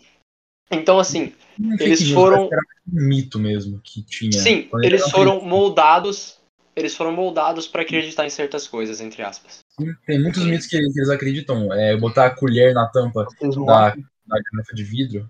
[0.71, 1.33] Então, assim,
[1.79, 2.61] eles foram- Era
[2.93, 4.31] um mito mesmo que tinha.
[4.31, 6.39] sim, eles foram moldados.
[6.75, 9.59] Eles foram moldados pra acreditar em certas coisas, entre aspas.
[9.77, 11.71] fake- Tem muitos mitos que, eles acreditam.
[11.73, 13.25] É, botar a colher na tampa
[13.65, 15.29] da, acham- da garrafa de vidro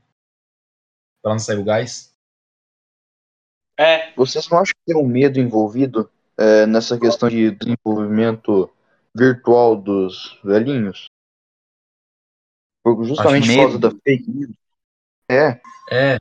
[1.22, 2.14] pra não sair o gás.
[3.78, 8.74] É, Vocês não acham que tem um medo envolvido é, nessa questão de desenvolvimento
[9.14, 11.06] virtual dos velhinhos?
[13.04, 14.56] Justamente por causa da fake news.
[15.30, 15.60] É,
[15.92, 16.18] É,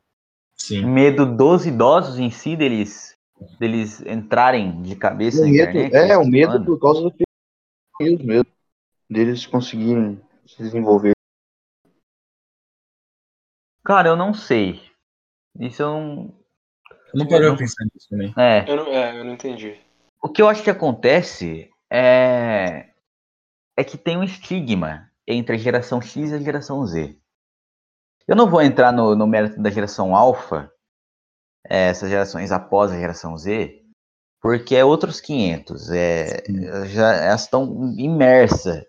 [0.57, 0.85] sim.
[0.85, 3.14] Medo dos idosos em si, deles,
[3.59, 6.11] deles entrarem de cabeça o na medo, internet.
[6.11, 7.11] é, o medo por causa da
[7.99, 8.47] fake mesmo.
[9.11, 11.13] Deles conseguirem se desenvolver.
[13.85, 14.81] Cara, eu não sei.
[15.61, 16.35] Isso eu não.
[17.13, 18.35] Eu não parei não- pra pensar nisso também.
[18.37, 18.65] É.
[18.71, 19.79] eu não, é, eu não entendi.
[20.23, 22.91] O que eu acho que acontece é.
[23.77, 27.19] É que tem um estigma entre a geração X e a geração Z.
[28.27, 30.73] Eu não vou entrar no, no mérito da geração Alpha,
[31.69, 33.83] é, essas gerações após a geração Z,
[34.41, 35.91] porque é outros 500.
[35.91, 36.43] É,
[36.87, 38.85] já, elas estão imersas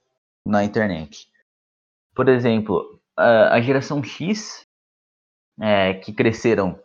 [0.46, 1.28] na internet.
[2.14, 4.66] Por exemplo, a, a geração X,
[5.60, 6.80] é, que cresceram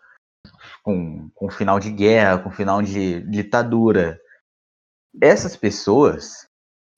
[0.83, 4.21] com, com final de guerra, com final de ditadura,
[5.21, 6.49] essas pessoas,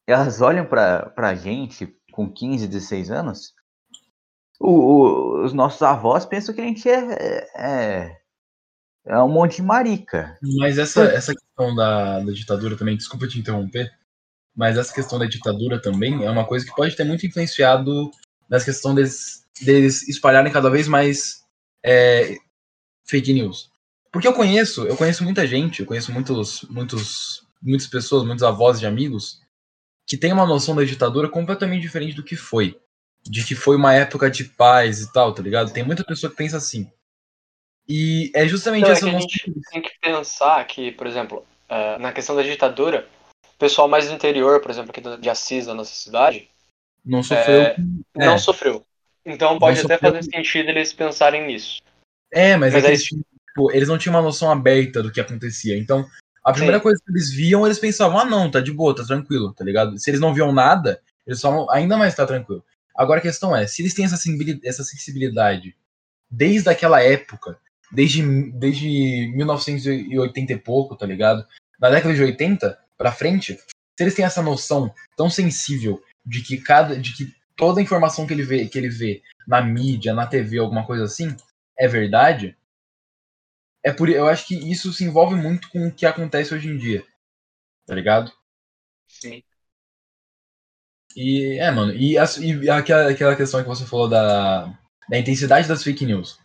[0.06, 3.54] elas olham pra, pra gente com 15, 16 anos,
[4.60, 8.21] o- o- os nossos avós pensam que a gente é, é,
[9.04, 10.38] é um monte de marica.
[10.58, 13.90] Mas essa, essa questão da, da ditadura também, desculpa te interromper,
[14.54, 18.10] mas essa questão da ditadura também é uma coisa que pode ter muito influenciado
[18.48, 21.42] nessa questão deles, deles espalharem cada vez mais
[21.84, 22.36] é,
[23.04, 23.70] fake news.
[24.12, 28.78] Porque eu conheço, eu conheço muita gente, eu conheço muitos, muitos, muitas pessoas, muitos avós
[28.78, 29.40] de amigos,
[30.06, 32.78] que tem uma noção da ditadura completamente diferente do que foi.
[33.22, 35.72] De que foi uma época de paz e tal, tá ligado?
[35.72, 36.90] Tem muita pessoa que pensa assim.
[37.88, 41.98] E é justamente é essa que a gente tem que pensar que, por exemplo, eh,
[41.98, 43.08] na questão da ditadura,
[43.54, 46.48] o pessoal mais do interior, por exemplo, aqui de Assis, da nossa cidade,
[47.04, 47.60] Não sofreu.
[47.62, 47.76] É,
[48.16, 48.26] É.
[48.26, 48.86] não sofreu.
[49.26, 50.12] Então pode Não até sofreu.
[50.12, 51.80] fazer sentido eles pensarem nisso.
[52.32, 55.02] É, mas, Mas é que aí- eles, tinham, tipo, eles não tinham uma noção aberta
[55.02, 55.76] do que acontecia.
[55.76, 56.06] Então,
[56.44, 56.82] a primeira Sim.
[56.84, 59.98] coisa que eles viam, eles pensavam, ah, não, tá de boa, tá tranquilo, tá ligado?
[59.98, 62.64] Se eles não viam nada, eles falam, ainda mais tá tranquilo.
[62.96, 65.74] Agora a questão é, se eles têm essa sensibilidade
[66.30, 67.58] desde aquela época,
[67.92, 71.46] desde, desde 1980 e pouco, tá ligado?
[71.80, 76.56] Na década de 80 pra frente, se eles têm essa noção tão sensível de que
[76.58, 80.26] cada, de que toda a informação que ele vê, que ele vê na mídia, na
[80.26, 81.36] TV, alguma coisa assim,
[81.78, 82.56] é verdade,
[83.84, 86.76] é por eu acho que isso se envolve muito com o que acontece hoje em
[86.76, 87.04] dia.
[87.86, 88.32] Tá ligado?
[89.08, 89.42] Sim.
[91.14, 94.66] E é, mano, e, as- e aquela, aquela questão que você falou da,
[95.08, 96.38] da intensidade das fake news.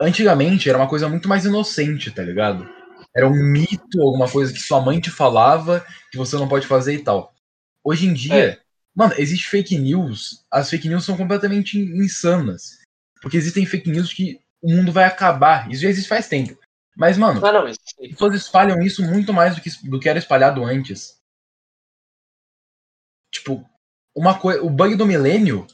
[0.00, 2.68] Antigamente era uma coisa muito mais inocente, tá ligado?
[3.14, 6.94] Era um mito, alguma coisa que sua mãe te falava que você não pode fazer
[6.94, 7.32] e tal.
[7.84, 8.34] Hoje em dia,
[8.94, 10.44] mano, existe fake news.
[10.50, 12.78] As fake news são completamente insanas.
[13.20, 15.70] Porque existem fake news que o mundo vai acabar.
[15.70, 16.58] Isso já existe faz tempo.
[16.96, 20.08] Mas, mano, Ah, não, isso as pessoas espalham isso muito mais do que, do que
[20.08, 21.18] era espalhado antes.
[23.32, 23.64] Tipo,
[24.14, 24.62] uma coisa.
[24.62, 25.66] O bug do milênio,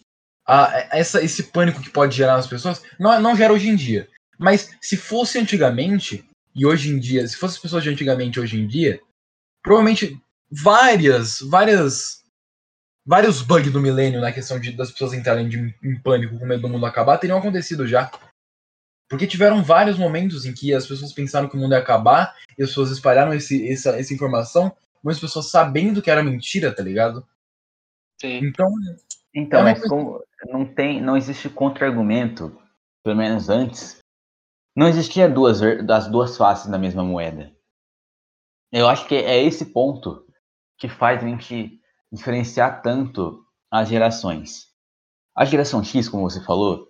[0.46, 4.08] a- essa, esse pânico que pode gerar nas pessoas, não, não gera hoje em dia.
[4.40, 6.24] Mas se fosse antigamente,
[6.54, 8.98] e hoje em dia, se fosse as pessoas de antigamente hoje em dia,
[9.62, 10.18] provavelmente
[10.50, 12.18] várias, várias.
[13.06, 16.62] Vários bugs do milênio na questão de, das pessoas entrarem de, em pânico com medo
[16.62, 18.10] do mundo acabar teriam acontecido já.
[19.08, 22.62] Porque tiveram vários momentos em que as pessoas pensaram que o mundo ia acabar e
[22.62, 24.70] as pessoas espalharam esse, essa, essa informação,
[25.02, 27.26] muitas pessoas sabendo que era mentira, tá ligado?
[28.20, 28.38] sim.
[28.44, 28.70] Então,
[29.34, 32.56] Então, É mas como não tem, não existe contra-argumento,
[33.02, 33.99] pelo menos antes,
[34.74, 37.54] não existia duas das duas faces da mesma moeda.
[38.72, 40.24] Eu acho que é esse ponto
[40.78, 41.80] que faz a gente
[42.12, 44.68] diferenciar tanto as gerações.
[45.36, 46.88] A geração X, como você falou,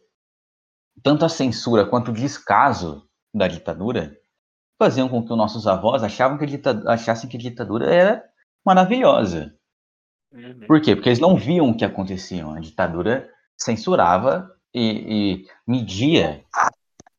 [1.02, 4.16] tanto a censura quanto o descaso da ditadura
[4.78, 8.24] faziam com que os nossos avós achavam que a dita- achassem que a ditadura era
[8.64, 9.54] maravilhosa.
[10.32, 10.66] Uhum.
[10.66, 10.94] Por quê?
[10.94, 12.46] Porque eles não viam o que acontecia.
[12.46, 16.44] A ditadura censurava e, e media,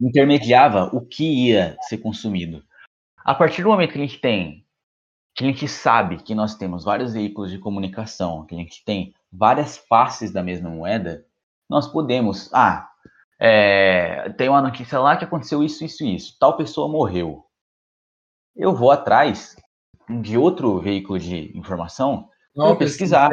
[0.01, 2.63] intermediava o que ia ser consumido.
[3.23, 4.65] A partir do momento que a gente tem,
[5.35, 9.13] que a gente sabe que nós temos vários veículos de comunicação, que a gente tem
[9.31, 11.25] várias faces da mesma moeda,
[11.69, 12.89] nós podemos, ah,
[13.39, 17.45] é, tem uma notícia lá que aconteceu isso, isso, isso, tal pessoa morreu.
[18.55, 19.55] Eu vou atrás
[20.09, 23.29] de outro veículo de informação para pesquisar.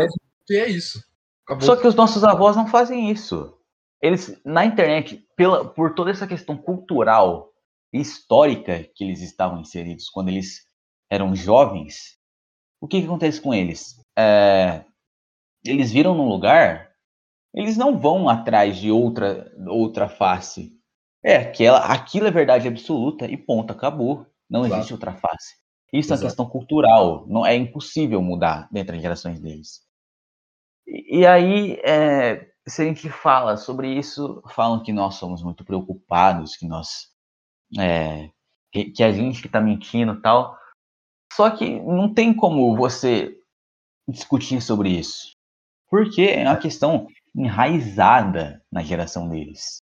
[0.50, 1.02] É isso.
[1.44, 1.66] Acabou.
[1.66, 3.57] Só que os nossos avós não fazem isso.
[4.00, 7.50] Eles, na internet, pela, por toda essa questão cultural
[7.92, 10.62] e histórica que eles estavam inseridos quando eles
[11.10, 12.18] eram jovens,
[12.80, 13.96] o que, que acontece com eles?
[14.16, 14.84] É,
[15.64, 16.90] eles viram num lugar,
[17.54, 20.72] eles não vão atrás de outra, outra face.
[21.24, 24.26] É, aquela, aquilo é verdade absoluta e ponto, acabou.
[24.48, 24.76] Não claro.
[24.76, 25.56] existe outra face.
[25.92, 26.12] Isso Exato.
[26.12, 29.80] é uma questão cultural, não é impossível mudar dentro das gerações deles.
[30.88, 36.56] E, aí, é, se a gente fala sobre isso, falam que nós somos muito preocupados,
[36.56, 37.10] que nós
[37.78, 38.30] é,
[38.72, 40.56] que, que, a gente que está mentindo tal.
[41.32, 43.36] Só que não tem como você
[44.08, 45.32] discutir sobre isso,
[45.90, 49.78] porque é uma questão enraizada na geração deles.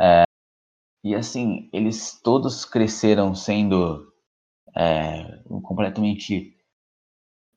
[0.00, 0.22] É,
[1.04, 4.12] e assim, eles todos cresceram sendo
[4.76, 6.56] é, completamente.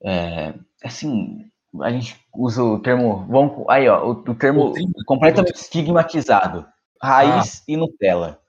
[0.04, 1.50] É, assim,
[1.82, 3.26] a gente usa o termo.
[3.28, 4.74] Vamos, aí, ó, o, o termo
[5.06, 6.68] completamente estigmatizado:
[7.02, 7.64] raiz ah.
[7.68, 8.42] e Nutella.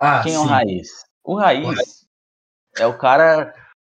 [0.00, 0.38] Ah, Quem sim.
[0.38, 0.88] é o raiz?
[1.24, 2.06] O raiz
[2.78, 3.54] é o cara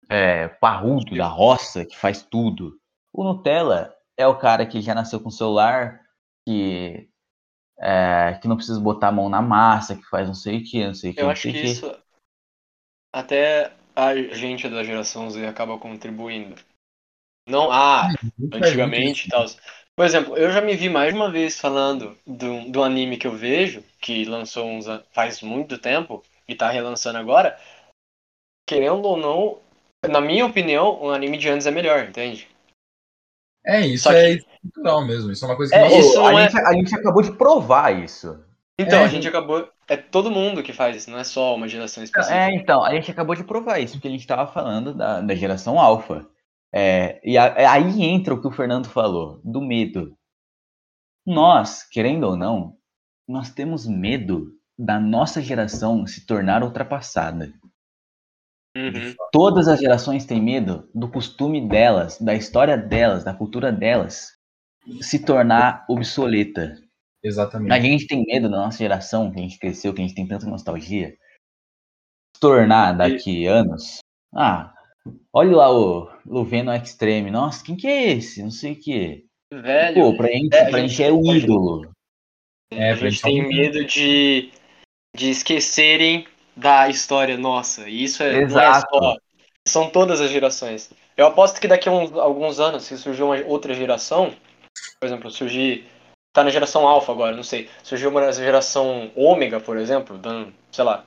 [0.08, 2.78] é, parrudo da roça que faz tudo.
[3.12, 6.00] O Nutella é o cara que já nasceu com celular,
[6.46, 7.08] que,
[7.78, 10.86] é, que não precisa botar a mão na massa, que faz não sei o que,
[10.86, 11.20] não sei o que.
[11.20, 11.98] Eu acho que, que isso
[13.12, 16.54] até a gente da geração Z acaba contribuindo.
[17.48, 18.08] Não, ah,
[18.52, 19.46] antigamente e tal.
[19.96, 23.32] Por exemplo, eu já me vi mais uma vez falando do, do anime que eu
[23.32, 27.58] vejo, que lançou uns, faz muito tempo e tá relançando agora.
[28.68, 29.58] Querendo ou não,
[30.08, 32.46] na minha opinião, um anime de antes é melhor, entende?
[33.66, 35.32] É, isso Só é cultural mesmo.
[35.32, 36.06] Isso é uma coisa que é, nós...
[36.06, 36.44] isso a, é...
[36.44, 38.38] gente, a gente acabou de provar isso.
[38.78, 39.04] Então, é.
[39.04, 39.68] a gente acabou.
[39.88, 42.38] É todo mundo que faz isso, não é só uma geração específica.
[42.38, 45.34] É, então, a gente acabou de provar isso, porque a gente estava falando da, da
[45.34, 46.24] geração alfa.
[46.72, 50.16] É, e a, é, aí entra o que o Fernando falou, do medo.
[51.26, 52.76] Nós, querendo ou não,
[53.26, 57.52] nós temos medo da nossa geração se tornar ultrapassada.
[58.76, 59.14] Uhum.
[59.32, 64.38] Todas as gerações têm medo do costume delas, da história delas, da cultura delas
[65.00, 66.76] se tornar obsoleta.
[67.22, 67.72] Exatamente.
[67.72, 70.26] A gente tem medo da nossa geração, que a gente cresceu, que a gente tem
[70.26, 71.10] tanta nostalgia,
[72.34, 73.46] se tornar daqui e...
[73.46, 73.98] anos.
[74.34, 74.72] Ah,
[75.32, 77.30] olha lá o Luveno Extreme.
[77.30, 78.42] Nossa, quem que é esse?
[78.42, 79.24] Não sei o que.
[79.52, 80.02] Velho.
[80.02, 81.90] Pô, pra gente, é, pra gente, é o ídolo.
[82.70, 84.50] É, a gente tem medo de,
[85.16, 87.88] de esquecerem da história nossa.
[87.88, 89.16] E isso é, não é só.
[89.66, 90.90] São todas as gerações.
[91.16, 94.34] Eu aposto que daqui a uns, alguns anos, se surgir uma outra geração,
[95.00, 95.84] por exemplo, surgir
[96.32, 97.68] tá na geração alfa agora, não sei.
[97.82, 101.04] Surgiu uma geração ômega, por exemplo, dando, sei lá.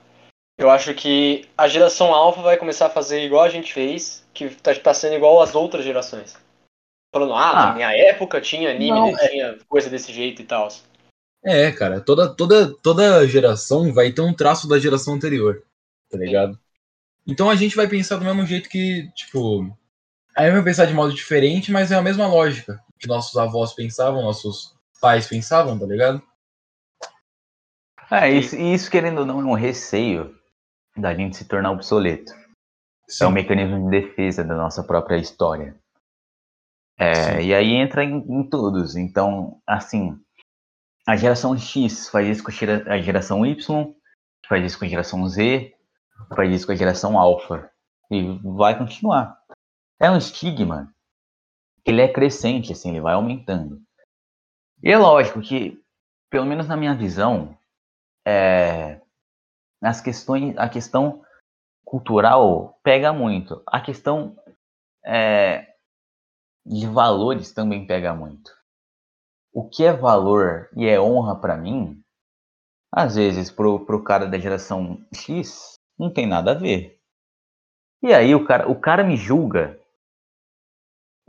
[0.61, 4.47] Eu acho que a geração alfa vai começar a fazer igual a gente fez, que
[4.51, 6.37] tá, tá sendo igual às outras gerações.
[7.11, 9.57] Falando, ah, ah na minha época tinha anime, não, é tinha é...
[9.67, 10.67] coisa desse jeito e tal.
[11.43, 15.63] É, cara, toda, toda, toda geração vai ter um traço da geração anterior,
[16.11, 16.53] tá ligado?
[16.53, 16.59] Sim.
[17.25, 19.75] Então a gente vai pensar do mesmo jeito que, tipo.
[20.37, 24.21] Aí vai pensar de modo diferente, mas é a mesma lógica que nossos avós pensavam,
[24.21, 26.21] nossos pais pensavam, tá ligado?
[28.11, 30.39] É, isso, isso querendo ou não é um receio
[30.95, 32.33] da gente se tornar obsoleto.
[33.07, 33.25] Sim.
[33.25, 35.75] É um mecanismo de defesa da nossa própria história.
[36.97, 38.95] É, e aí entra em, em, todos.
[38.95, 40.17] Então, assim,
[41.07, 43.93] a geração X faz isso com a geração Y,
[44.47, 45.73] faz isso com a geração Z,
[46.35, 47.69] faz isso com a geração Alpha.
[48.09, 49.37] E vai continuar.
[49.99, 50.93] É um estigma.
[51.85, 53.81] Ele é crescente, assim, ele vai aumentando.
[54.83, 55.81] E é lógico que,
[56.29, 57.57] pelo menos na minha visão,
[58.25, 59.00] é,
[59.81, 61.23] as questões, a questão
[61.83, 63.61] cultural pega muito.
[63.65, 64.37] A questão
[65.03, 65.73] é,
[66.65, 68.51] de valores também pega muito.
[69.53, 72.01] O que é valor e é honra para mim,
[72.91, 76.99] às vezes pro, pro cara da geração X não tem nada a ver.
[78.03, 79.79] E aí o cara, o cara me julga.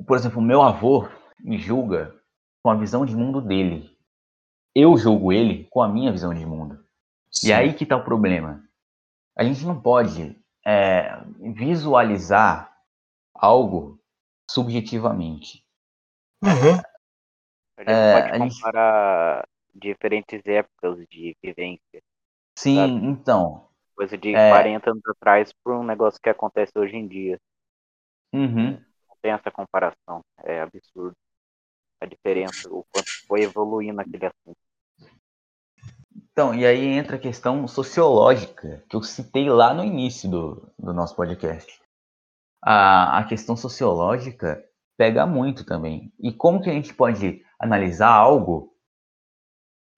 [0.07, 1.09] Por exemplo, meu avô
[1.41, 2.15] me julga
[2.63, 3.91] com a visão de mundo dele.
[4.75, 6.82] Eu julgo ele com a minha visão de mundo.
[7.33, 7.49] Sim.
[7.49, 8.63] E aí que tá o problema.
[9.37, 11.19] A gente não pode é,
[11.57, 12.77] visualizar
[13.35, 13.99] algo
[14.49, 15.65] subjetivamente.
[16.43, 16.79] Uhum.
[17.79, 19.81] A gente é, pode comparar gente...
[19.81, 22.03] diferentes épocas de vivência.
[22.59, 23.07] Sim, sabe?
[23.07, 23.69] então.
[23.97, 24.51] Coisa de É.
[24.51, 27.41] 40 anos atrás para um negócio que acontece hoje em dia.
[28.33, 28.73] Uhum.
[28.73, 30.23] Não tem essa comparação.
[30.45, 31.17] É absurdo.
[32.01, 34.59] A diferença, o quanto foi evoluindo aquele assunto.
[36.33, 40.93] Então, e aí entra a questão sociológica, que eu citei lá no início do, do
[40.95, 41.71] nosso podcast.
[42.65, 44.65] A, a questão sociológica
[44.97, 46.11] pega muito também.
[46.19, 48.73] E como que a gente pode analisar algo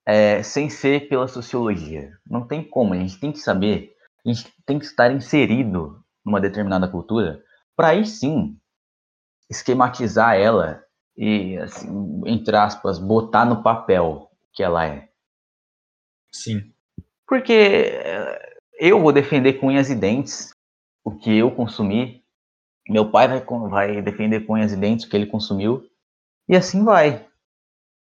[0.05, 2.11] é, sem ser pela sociologia?
[2.29, 3.95] Não tem como, a gente tem que saber,
[4.27, 7.41] a gente tem que estar inserido numa determinada cultura
[7.77, 8.59] para aí sim
[9.49, 10.83] esquematizar ela
[11.17, 15.14] e, assim, entre aspas, botar no papel que ela é.
[16.35, 16.73] Sim.
[17.27, 20.53] Porque eh, eu vou defender com unhas e dentes
[21.05, 22.25] o que eu consumi,
[22.89, 25.89] meu pai vai, vai defender com unhas e dentes o que ele consumiu,
[26.49, 27.27] e assim vai.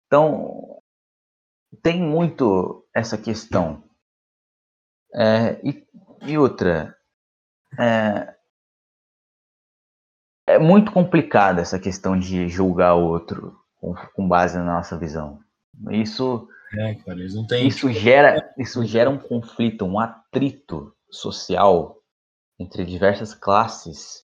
[0.07, 0.82] Então,
[1.84, 3.84] tem muito essa questão.
[5.13, 5.86] É, e,
[6.25, 6.95] e outra,
[7.77, 8.34] é,
[10.47, 15.39] é muito complicada essa questão de julgar o outro com, com base na nossa visão.
[15.89, 17.67] Isso É, cara, eles não têm.
[17.67, 21.97] isso gera, isso gera um conflito, um atrito social
[22.59, 24.26] entre diversas classes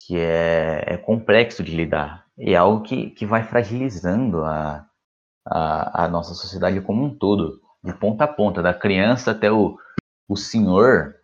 [0.00, 2.26] que é, é complexo de lidar.
[2.36, 4.86] E é algo que, que vai fragilizando a,
[5.46, 9.78] a, a nossa sociedade como um todo, de ponta a ponta, da criança até o,
[10.28, 11.16] o senhor.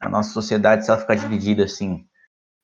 [0.00, 2.06] A nossa sociedade, se ela ficar dividida assim,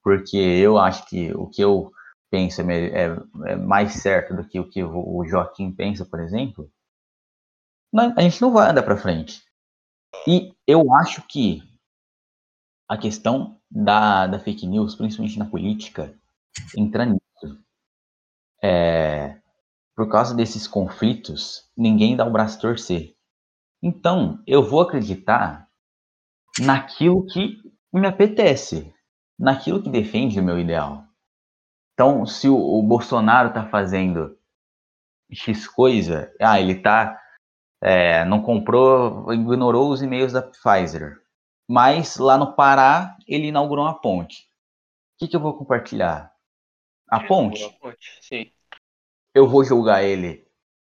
[0.02, 1.92] porque eu acho que o que eu
[2.30, 6.70] penso é, é- é mais certo do que o que o Joaquim pensa, por exemplo,
[8.16, 9.42] a gente não vai andar para frente.
[10.26, 11.62] E eu acho que
[12.88, 16.14] a questão da, da fake news, principalmente na política,
[16.76, 17.20] entra nisso.
[18.62, 19.40] É,
[19.94, 23.14] por causa desses conflitos, ninguém dá o braço a torcer.
[23.82, 25.68] Então, eu vou acreditar
[26.60, 27.58] naquilo que
[27.92, 28.92] me apetece,
[29.38, 31.04] naquilo que defende o meu ideal.
[31.92, 34.36] Então, se o, o Bolsonaro está fazendo
[35.30, 37.20] X coisa, ah, ele tá
[37.84, 41.20] é, não comprou, ignorou os e-mails da Pfizer.
[41.68, 44.38] Mas lá no Pará, ele inaugurou uma ponte.
[44.40, 46.32] O que, que eu vou compartilhar?
[47.08, 47.62] A ponte?
[47.62, 48.50] A ponte, sim.
[49.34, 50.46] Eu vou julgar ele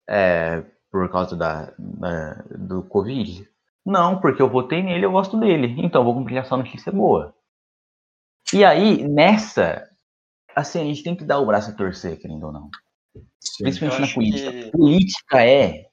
[0.09, 3.49] é, por causa da, da- do Covid?
[3.85, 5.74] Não, porque eu votei nele, eu gosto dele.
[5.78, 7.35] Então eu vou compartilhar só notícia boa.
[8.53, 9.89] E aí, nessa,
[10.55, 12.70] assim, a gente tem que dar o braço a torcer, querendo ou não.
[13.41, 13.64] Sim.
[13.64, 14.53] Principalmente na política.
[14.53, 15.87] que- Política é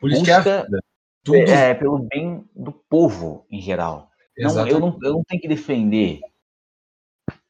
[0.00, 0.78] Política é a busca- vida.
[1.24, 1.36] Tudo.
[1.38, 4.10] é, pelo bem do povo em geral.
[4.36, 6.20] Não, eu, não, eu não tenho que defender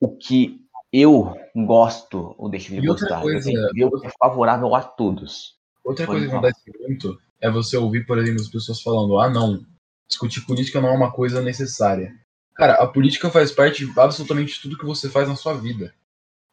[0.01, 0.61] o que
[0.93, 1.35] eu
[1.67, 3.21] gosto ou deixo de E outra gostar.
[3.23, 5.57] coisa- eu tenho que ver que é favorável a todos.
[5.83, 9.29] Outra Pode coisa que acontece muito é você ouvir, por exemplo, as pessoas falando: ah,
[9.29, 9.65] não,
[10.09, 12.15] discutir política não é uma coisa necessária.
[12.55, 15.93] Cara, a política faz parte de absolutamente tudo que você faz na sua vida.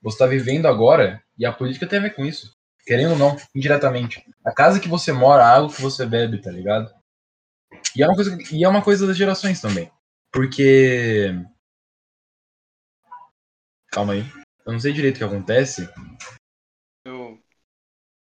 [0.01, 2.51] Você tá vivendo agora e a política tem a ver com isso.
[2.85, 4.25] Querendo ou não, indiretamente.
[4.43, 6.93] A casa que você mora, a água que você bebe, tá ligado?
[7.95, 9.91] E é uma coisa, e é uma coisa das gerações também.
[10.31, 11.27] Porque.
[13.91, 14.21] Calma aí.
[14.65, 15.89] Eu não sei direito o que acontece.
[17.05, 17.39] Eu vou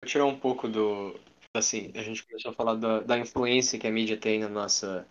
[0.04, 1.18] tirar um pouco do.
[1.56, 5.06] Assim, a gente começou a falar da, da influência que a mídia tem na nossa,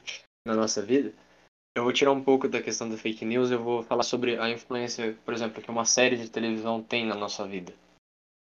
[0.46, 1.12] na nossa vida.
[1.76, 4.50] Eu vou tirar um pouco da questão da fake news, eu vou falar sobre a
[4.50, 7.74] influência, por exemplo, que uma série de televisão tem na nossa vida.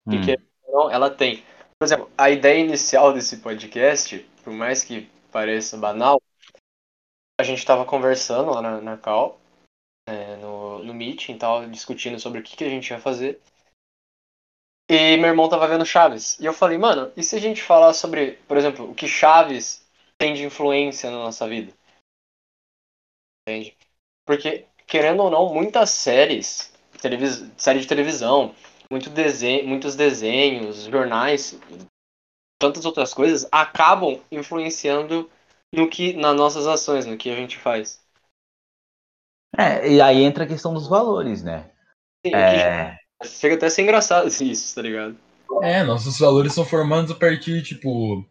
[0.06, 0.20] E Hum.
[0.20, 0.32] que
[0.76, 1.42] não, ela tem.
[1.78, 6.20] Por exemplo, a ideia inicial desse podcast, por mais que pareça banal,
[7.40, 9.38] a gente estava conversando lá na, na Cal,
[10.08, 13.40] é, no, no meeting tal, discutindo sobre o que, que a gente ia fazer.
[14.88, 16.38] E meu irmão tava vendo Chaves.
[16.38, 19.84] E eu falei, mano, e se a gente falar sobre, por exemplo, o que Chaves
[20.16, 21.72] tem de influência na nossa vida?
[23.42, 23.76] Entende?
[24.24, 27.44] Porque, querendo ou não, muitas séries, televis...
[27.56, 28.54] série de televisão,
[28.90, 31.58] muito desenho, muitos desenhos, jornais,
[32.58, 35.30] tantas outras coisas, acabam influenciando
[35.74, 38.00] no que, nas nossas ações, no que a gente faz.
[39.58, 41.70] É, e aí entra a questão dos valores, né?
[42.24, 45.16] Sim, É, Chega até a ser engraçado isso, tá ligado?
[45.62, 48.26] É, nossos valores são formados a partir, tipo.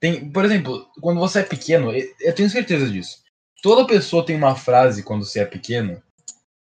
[0.00, 3.22] Tem, por exemplo, quando você é pequeno, eu tenho certeza disso.
[3.62, 6.02] Toda pessoa tem uma frase quando você é pequeno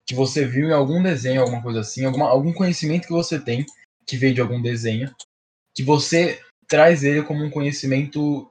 [0.06, 3.64] que você viu em algum desenho, alguma coisa assim, alguma, algum conhecimento que você tem
[4.06, 5.14] que veio de algum desenho,
[5.74, 8.48] que você traz ele como um conhecimento.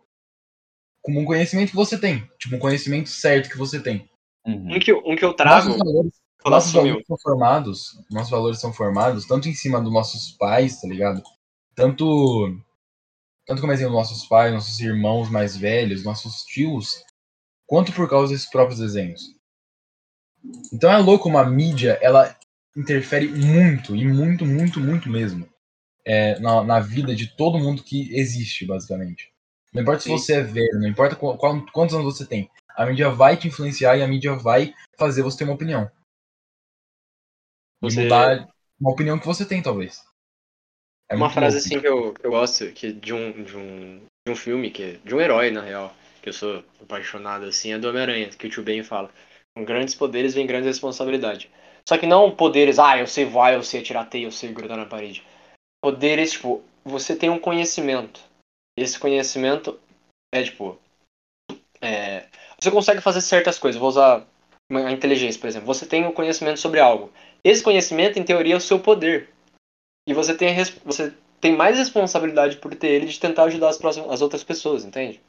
[1.04, 2.30] Como um conhecimento que você tem.
[2.40, 4.10] Tipo, um conhecimento certo que você tem.
[4.46, 4.76] uhum.
[4.76, 5.70] Um que, eu- um que eu trago.
[5.70, 6.14] Nossos valores,
[6.46, 10.88] nossos valores são formados, nossos valores são formados tanto em cima dos nossos pais, tá
[10.88, 11.22] ligado?
[11.76, 12.56] Tanto
[13.46, 17.04] tanto como exemplo nossos pais, nossos irmãos mais velhos, nossos tios,
[17.68, 19.36] quanto por causa desses próprios desenhos.
[20.74, 22.36] Então é louco uma mídia, ela
[22.76, 25.48] interfere muito, e muito, muito, muito mesmo,
[26.06, 29.32] é, na, na, vida de todo mundo que existe, basicamente.
[29.74, 30.18] Não importa Sim.
[30.18, 33.38] se você é velho, não importa qual, qual, quantos anos você tem, a mídia vai
[33.38, 35.90] te influenciar e a mídia vai fazer você ter uma opinião.
[37.82, 38.02] Você...
[38.02, 38.48] E mudar
[38.80, 40.02] uma opinião que você tem, talvez.
[41.10, 41.68] É uma frase louco.
[41.68, 45.14] assim que eu, eu gosto que de um, de um de um filme que de
[45.14, 48.64] um herói na real que eu sou apaixonado assim é do Homem-Aranha que o tio
[48.64, 49.12] Ben fala
[49.62, 51.50] com grandes poderes vem grande responsabilidade
[51.88, 54.78] só que não poderes ah eu sei voar eu sei atirar teia eu sei grudar
[54.78, 55.24] na parede.
[55.84, 58.20] Poderes tipo você tem um conhecimento.
[58.78, 59.80] Esse conhecimento
[60.34, 60.80] é tipo
[61.82, 62.28] é,
[62.60, 63.80] você consegue fazer certas coisas.
[63.80, 64.26] Vou usar
[64.72, 65.68] a inteligência por exemplo.
[65.68, 67.12] Você tem um conhecimento sobre algo.
[67.44, 69.30] Esse conhecimento em teoria é o seu poder.
[70.08, 70.56] E você tem,
[70.86, 74.84] você tem mais responsabilidade por ter ele de tentar ajudar as, próximas, as outras pessoas,
[74.84, 75.22] entende?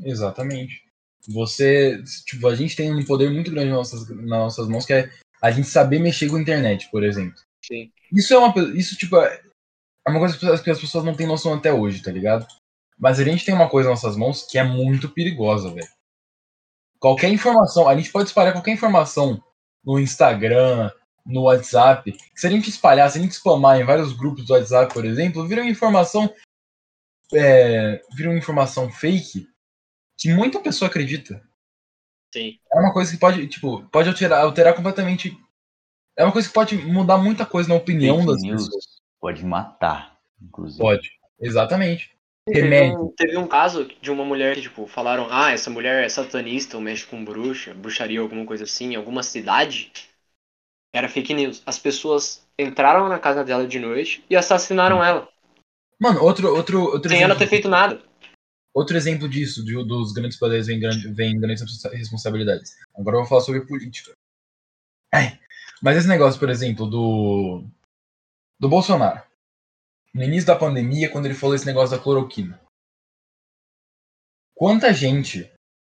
[0.00, 0.87] Exatamente.
[1.26, 4.92] Você, tipo, a gente tem um poder muito grande nas nossas, nas nossas mãos que
[4.92, 5.10] é
[5.42, 7.38] a gente saber mexer com a internet, por exemplo.
[7.64, 7.90] Sim.
[8.12, 9.40] Isso é uma isso tipo é
[10.06, 12.46] uma coisa que as pessoas não têm noção até hoje, tá ligado?
[12.98, 15.86] Mas a gente tem uma coisa nas nossas mãos que é muito perigosa, velho.
[16.98, 19.42] Qualquer informação, a gente pode espalhar qualquer informação
[19.84, 20.90] no Instagram,
[21.24, 24.92] no WhatsApp, se a gente espalhar, se a gente spamar em vários grupos do WhatsApp,
[24.92, 26.32] por exemplo, vira uma informação
[27.32, 29.46] é, vira uma informação fake
[30.18, 31.40] que muita pessoa acredita.
[32.34, 32.58] Sim.
[32.72, 35.38] É uma coisa que pode, tipo, pode alterar, alterar completamente.
[36.16, 38.84] É uma coisa que pode mudar muita coisa na opinião fake das news pessoas.
[39.20, 40.80] Pode matar, inclusive.
[40.80, 41.10] Pode,
[41.40, 42.16] exatamente.
[42.46, 46.08] Teve um, teve um, caso de uma mulher que, tipo, falaram, ah, essa mulher é
[46.08, 49.92] satanista ou mexe com bruxa, bruxaria, alguma coisa assim, em alguma cidade
[50.92, 51.62] era fake news.
[51.66, 55.28] As pessoas entraram na casa dela de noite e assassinaram ela.
[56.00, 56.54] Mano, outro.
[56.54, 58.00] outro, outro Sem ela ter feito nada.
[58.74, 62.76] Outro exemplo disso, de, dos grandes poderes vem, grande, vem grandes responsabilidades.
[62.94, 64.12] Agora eu vou falar sobre política.
[65.12, 65.38] Ai,
[65.82, 67.64] mas esse negócio, por exemplo, do.
[68.60, 69.22] Do Bolsonaro.
[70.14, 72.60] No início da pandemia, quando ele falou esse negócio da cloroquina.
[74.54, 75.50] Quanta gente,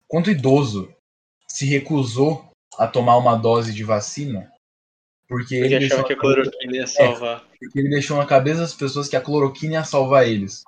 [0.08, 0.94] quanto idoso,
[1.48, 4.54] se recusou a tomar uma dose de vacina
[5.28, 7.38] porque, porque ele achava que a cloroquina ia salvar.
[7.38, 10.64] É, porque ele deixou na cabeça das pessoas que a cloroquina ia salvar eles.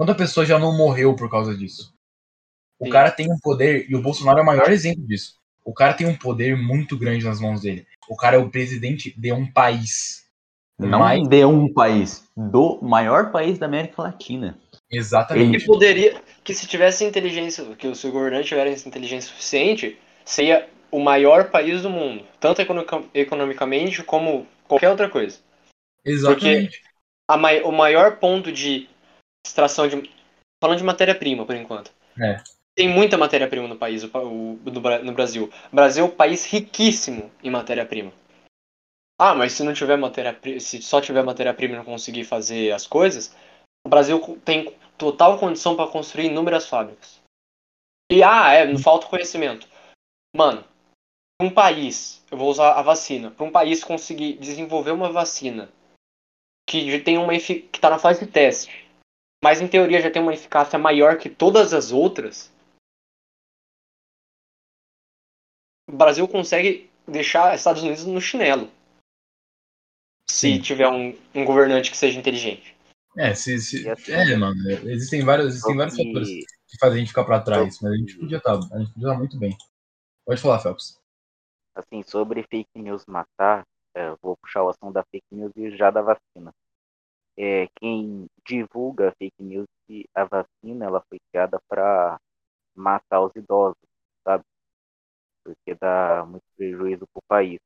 [0.00, 1.92] Quando a pessoa já não morreu por causa disso.
[2.78, 2.90] O Sim.
[2.90, 5.34] cara tem um poder, e o Bolsonaro é o maior exemplo disso.
[5.62, 7.86] O cara tem um poder muito grande nas mãos dele.
[8.08, 10.24] O cara é o presidente de um país.
[10.78, 11.28] Não mais...
[11.28, 14.58] de um país, do maior país da América Latina.
[14.90, 15.56] Exatamente.
[15.56, 20.98] Ele poderia, que se tivesse inteligência, que o seu governante tivesse inteligência suficiente, seria o
[20.98, 22.62] maior país do mundo, tanto
[23.12, 25.40] economicamente como qualquer outra coisa.
[26.02, 26.80] Exatamente.
[26.80, 28.88] Porque a, o maior ponto de
[29.46, 30.10] extração de.
[30.62, 31.90] Falando de matéria-prima, por enquanto.
[32.20, 32.42] É.
[32.74, 35.50] Tem muita matéria-prima no país, o, o, no Brasil.
[35.72, 38.12] O Brasil é um país riquíssimo em matéria-prima.
[39.18, 42.86] Ah, mas se não tiver matéria se só tiver matéria-prima e não conseguir fazer as
[42.86, 43.36] coisas,
[43.86, 47.20] o Brasil tem total condição para construir inúmeras fábricas.
[48.10, 49.68] E ah, é, não falta conhecimento.
[50.34, 50.64] Mano,
[51.40, 55.70] um país, eu vou usar a vacina, para um país conseguir desenvolver uma vacina
[56.68, 58.89] que já tem uma que está na fase de teste,
[59.42, 62.52] mas em teoria já tem uma eficácia maior que todas as outras,
[65.88, 68.70] o Brasil consegue deixar Estados Unidos no chinelo.
[70.28, 70.56] Sim.
[70.56, 72.76] Se tiver um, um governante que seja inteligente.
[73.16, 74.54] É, se, se, assim, é, mano,
[74.88, 78.16] existem vários, existem vários fatores que fazem a gente ficar para trás, mas a gente
[78.16, 79.56] podia estar, tá, a gente podia estar muito bem.
[80.24, 81.00] Pode falar, Phelps
[81.80, 85.90] assim, sobre fake news matar, é, vou puxar o assunto da fake news e já
[85.90, 86.52] da vacina.
[87.36, 92.18] É, quem divulga fake news que a vacina ela foi criada para
[92.74, 93.76] matar os idosos,
[94.24, 94.44] sabe?
[95.44, 97.58] Porque dá muito prejuízo para o país.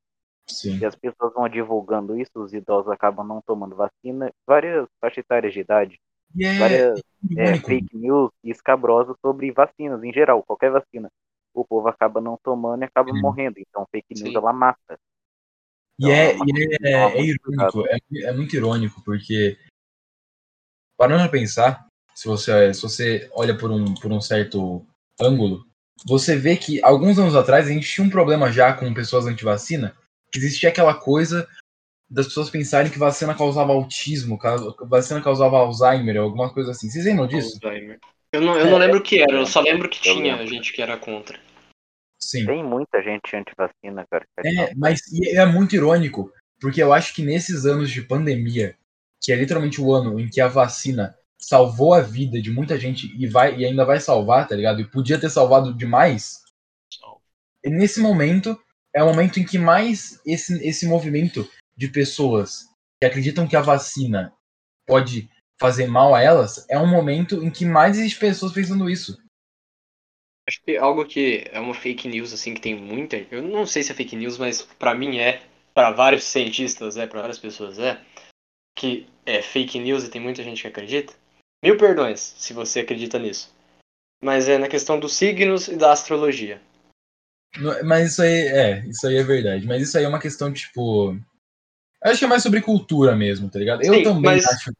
[0.46, 0.78] Sim.
[0.78, 5.52] E as pessoas vão divulgando isso, os idosos acabam não tomando vacina, várias faixas etárias
[5.52, 5.98] de idade,
[6.36, 6.60] yeah.
[6.60, 7.02] várias
[7.38, 11.10] é, fake news escabrosas sobre vacinas em geral, qualquer vacina
[11.54, 13.58] o povo acaba não tomando e acaba morrendo.
[13.58, 14.36] Então, fake news Sim.
[14.36, 14.98] ela mata.
[15.98, 19.56] Então, é, é e é, é, é, é irônico, é, é, muito irônico, porque
[20.96, 24.84] parando a pensar, se você, se você olha por um, por um certo
[25.20, 25.64] ângulo,
[26.06, 29.96] você vê que alguns anos atrás a gente tinha um problema já com pessoas anti-vacina,
[30.32, 31.48] que existia aquela coisa
[32.10, 34.38] das pessoas pensarem que vacina causava autismo,
[34.86, 36.90] vacina causava Alzheimer, alguma coisa assim.
[36.90, 37.58] Vocês lembram disso?
[37.62, 37.98] Alzheimer.
[38.32, 40.82] Eu não, eu não lembro o que era, eu só lembro que tinha gente que
[40.82, 41.38] era contra.
[42.24, 42.46] Sim.
[42.46, 44.24] Tem muita gente anti-vacina, cara.
[44.44, 48.76] É, mas é muito irônico, porque eu acho que nesses anos de pandemia,
[49.22, 53.14] que é literalmente o ano em que a vacina salvou a vida de muita gente
[53.18, 54.80] e vai e ainda vai salvar, tá ligado?
[54.80, 56.42] E podia ter salvado demais.
[57.62, 58.58] nesse momento
[58.94, 62.64] é o momento em que mais esse, esse movimento de pessoas
[62.98, 64.32] que acreditam que a vacina
[64.86, 65.28] pode
[65.60, 69.18] fazer mal a elas, é um momento em que mais existe pessoas pensando isso.
[70.46, 73.16] Acho que algo que é uma fake news, assim, que tem muita.
[73.30, 75.42] Eu não sei se é fake news, mas para mim é,
[75.72, 78.00] para vários cientistas é, para várias pessoas é,
[78.76, 81.14] que é fake news e tem muita gente que acredita.
[81.64, 83.54] Mil perdões se você acredita nisso.
[84.22, 86.60] Mas é na questão dos signos e da astrologia.
[87.84, 89.66] Mas isso aí é, isso aí é verdade.
[89.66, 91.12] Mas isso aí é uma questão, tipo.
[92.02, 93.82] Eu acho que é mais sobre cultura mesmo, tá ligado?
[93.82, 94.72] Eu Sim, também mas- acho.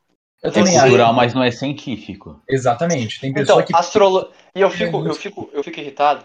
[0.45, 0.83] Eu É também acho.
[0.83, 2.39] cultural, mas não é científico.
[2.47, 3.19] Exatamente.
[3.19, 3.75] Tem pessoa Então, que.
[3.75, 4.31] astrolo...
[4.55, 6.23] E eu fico, eu fico, eu fico irritado,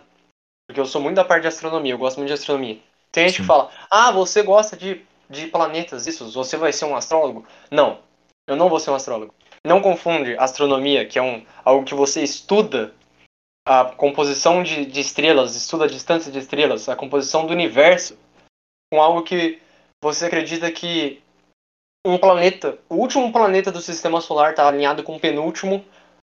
[0.67, 2.77] porque eu sou muito da parte de astronomia, eu gosto muito de astronomia.
[3.11, 3.43] Tem gente Sim.
[3.43, 7.45] que fala, ah, você gosta de, de planetas, isso, você vai ser um astrólogo?
[7.71, 7.99] Não,
[8.47, 9.33] eu não vou ser um astrólogo.
[9.65, 12.93] Não confunde astronomia, que é um, algo que você estuda
[13.65, 18.17] a composição de, de estrelas, estuda a distância de estrelas, a composição do universo,
[18.91, 19.59] com algo que
[20.03, 21.21] você acredita que
[22.05, 25.85] um planeta, o último planeta do sistema solar está alinhado com o penúltimo,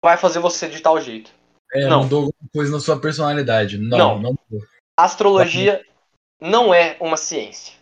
[0.05, 1.31] vai fazer você de tal jeito.
[1.73, 2.03] é, não.
[2.03, 3.79] mudou alguma coisa na sua personalidade.
[3.79, 4.19] Não, Não.
[4.21, 4.31] não.
[4.51, 4.67] mudou.
[4.97, 5.85] Astrologia
[6.41, 7.75] não é uma ciência.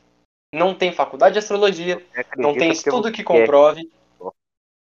[0.54, 2.04] Não tem faculdade de astrologia,
[2.36, 3.90] não tem estudo que comprove.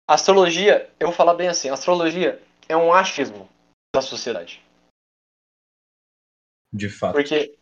[0.09, 3.49] Astrologia, eu vou falar bem assim, astrologia é um achismo
[3.95, 4.63] da sociedade.
[6.73, 7.15] De fato.
[7.15, 7.57] Porque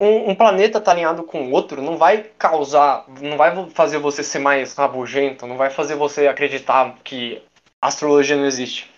[0.00, 4.24] um, um planeta tá alinhado com o outro não vai causar, não vai fazer você
[4.24, 7.42] ser mais rabugento, não vai fazer você acreditar que
[7.80, 8.90] astrologia não existe.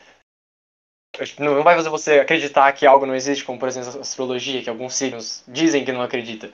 [1.38, 4.70] Não vai fazer você acreditar que algo não existe, como por exemplo a astrologia, que
[4.70, 6.50] alguns signos dizem que não acredita.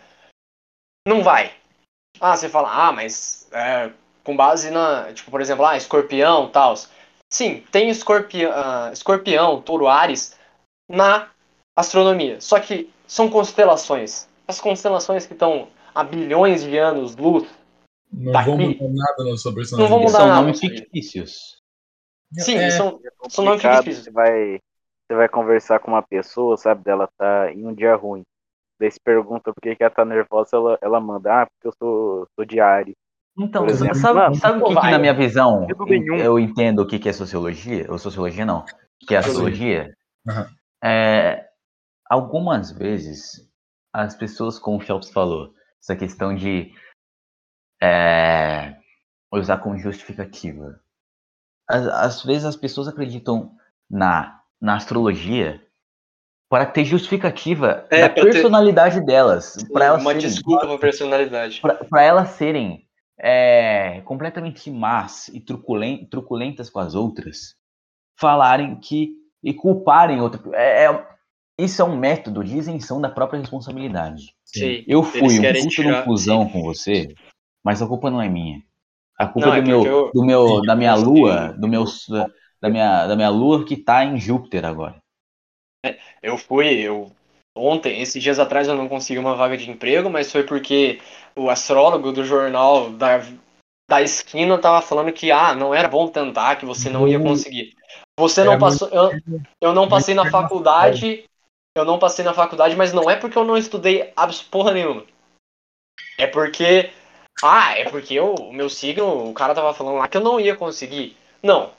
[1.07, 1.55] Não vai.
[2.21, 3.93] Ah, você fala, ah, mas é,
[4.25, 6.75] com base na, tipo, por exemplo, ah, escorpião, tal.
[7.31, 10.37] Sim, tem ah, escorpião, touro, ares
[10.89, 11.31] na
[11.77, 12.41] astronomia.
[12.41, 14.28] Só que são constelações.
[14.49, 17.47] As constelações que estão há bilhões de anos luz.
[18.11, 19.91] Não daqui- vou mudar nada na sua Não personalidade.
[19.91, 21.59] vou mudar São nada, nomes fictícios.
[22.39, 24.05] Sim, É, são, são nomes fictícios.
[24.05, 24.59] Você vai,
[25.07, 28.23] você vai conversar com uma pessoa, sabe, dela tá em um dia ruim.
[28.81, 31.73] Daí você pergunta por que, que ela tá nervosa, ela, ela manda, ah, porque eu
[31.79, 32.95] sou, sou de Ares.
[33.37, 35.67] Então, Por exemplo, sabe, mano, sabe o que, que na minha visão
[36.19, 37.87] eu entendo o que, que é sociologia?
[37.91, 38.65] Ou sociologia não,
[39.01, 39.95] que é astrologia?
[40.29, 40.47] Aham.
[40.83, 41.45] É,
[42.09, 43.48] algumas vezes
[43.93, 46.73] as pessoas, como o Phelps falou, essa questão de
[47.83, 48.77] é,
[49.33, 50.81] usar como justificativa.
[51.69, 53.55] Às, às vezes as pessoas acreditam
[53.91, 55.63] na, na astrologia
[56.51, 60.79] para ter justificativa É, da pra ter- personalidade delas, para elas uma serem desculpa pra
[60.79, 61.61] personalidade.
[61.61, 62.87] para elas serem
[63.21, 67.55] é, completamente más e truculen- truculentas com as outras,
[68.19, 70.41] falarem que e culparem outra.
[70.57, 71.18] É, é-
[71.59, 74.33] isso é um método de isenção da própria responsabilidade.
[74.45, 74.85] Sim.
[74.87, 77.15] Eu fui um puto no cuzão com você,
[77.65, 78.63] mas a culpa não é minha.
[79.19, 81.85] A culpa Não, é é do meu, eu- do meu, da minha lua, do meu,
[82.61, 84.97] da minha, da minha lua que tá em Júpiter agora.
[86.23, 87.11] Eu fui, eu
[87.57, 91.01] ontem, esses dias atrás eu não consegui uma vaga de emprego, mas foi porque
[91.37, 93.21] o astrólogo do jornal da,
[93.91, 97.27] da esquina tava falando que ah, não era bom tentar, que você não ia Não.
[97.27, 97.75] conseguir.
[98.19, 99.11] Você não Era passou, eu,
[99.61, 101.25] eu não passei na muito faculdade,
[101.79, 104.13] eu não passei na faculdade, mas não é porque eu não estudei
[104.51, 105.05] porra nenhuma.
[106.19, 106.91] É porque
[107.43, 110.41] ah, é porque eu, o meu signo, o cara tava falando lá que eu não
[110.41, 111.17] ia conseguir.
[111.43, 111.73] Não.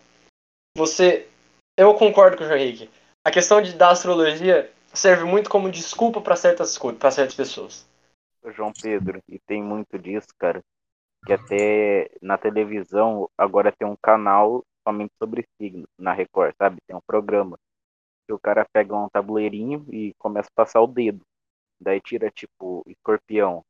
[0.77, 1.27] Você
[1.77, 2.89] eu concordo com o João Henrique.
[3.25, 7.87] A questão de, da astrologia serve muito como desculpa para certas coisas, para certas pessoas.
[8.55, 10.61] João Pedro, e tem muito disso, cara.
[11.25, 16.77] Que até na televisão agora tem um canal somente sobre signos, na Record, sabe?
[16.87, 17.57] Tem um programa.
[18.29, 21.21] Que o cara pega um tabuleirinho e começa a passar o dedo.
[21.81, 23.63] Daí tira, tipo, escorpião.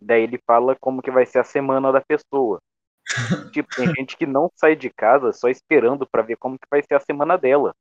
[0.00, 2.60] Daí ele fala como que vai ser a semana da pessoa.
[3.52, 6.84] tipo, tem gente que não sai de casa só esperando pra ver como que vai
[6.84, 7.74] ser a semana dela.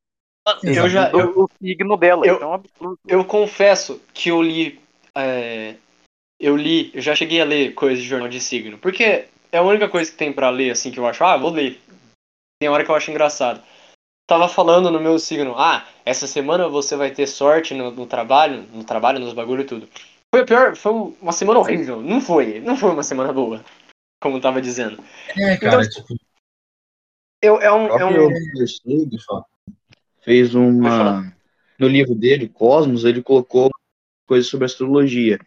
[0.64, 3.00] Eu já eu, O, signo dela, eu- então é um absurdo.
[3.08, 4.82] eu confesso que eu li
[5.14, 5.76] é,
[6.40, 9.62] eu li, eu já cheguei a ler coisas de jornal de signo, porque é a
[9.62, 11.80] única coisa que tem pra ler assim que eu acho, ah, vou ler.
[12.60, 13.64] Tem hora que eu acho engraçado.
[14.28, 18.64] Tava falando no meu signo, ah, essa semana você vai ter sorte no, no trabalho,
[18.74, 19.88] no trabalho, nos bagulho e tudo.
[20.34, 22.02] Foi a pior, foi uma semana horrível.
[22.02, 23.64] Não foi, não foi uma semana boa,
[24.20, 25.02] como tava dizendo.
[25.38, 26.20] É, cara, Então, tipo,
[27.42, 28.30] Eu, é um, é um,
[30.22, 31.32] fez uma.
[31.78, 33.70] No livro dele, Cosmos, ele colocou
[34.26, 35.40] coisas sobre astrologia.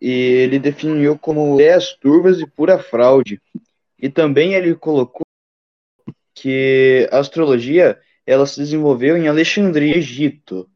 [0.00, 3.40] E ele definiu como ideias turvas e pura fraude.
[3.98, 5.26] E também ele colocou
[6.34, 10.68] que a astrologia ela se desenvolveu em Alexandria, Egito.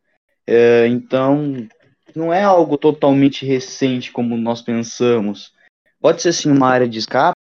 [0.47, 1.67] É, então,
[2.15, 5.53] não é algo totalmente recente como nós pensamos.
[6.01, 7.37] Pode ser sim uma área de escape,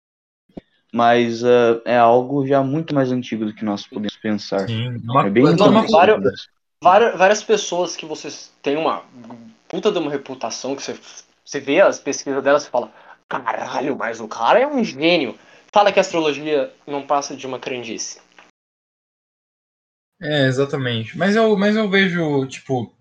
[0.92, 4.68] mas uh, é algo já muito mais antigo do que nós podemos pensar.
[4.68, 6.48] Sim, uma, É bem vários-
[6.82, 9.04] Várias, várias pessoas que vocês têm uma
[9.66, 10.94] puta de uma reputação, que você,
[11.42, 12.92] você vê as pesquisas delas e fala,
[13.26, 15.34] caralho, mas o cara é um gênio.
[15.72, 18.20] Fala que a astrologia não passa de uma crendice.
[20.20, 21.16] É, exatamente.
[21.18, 22.94] Mas eu, mas eu vejo, tipo.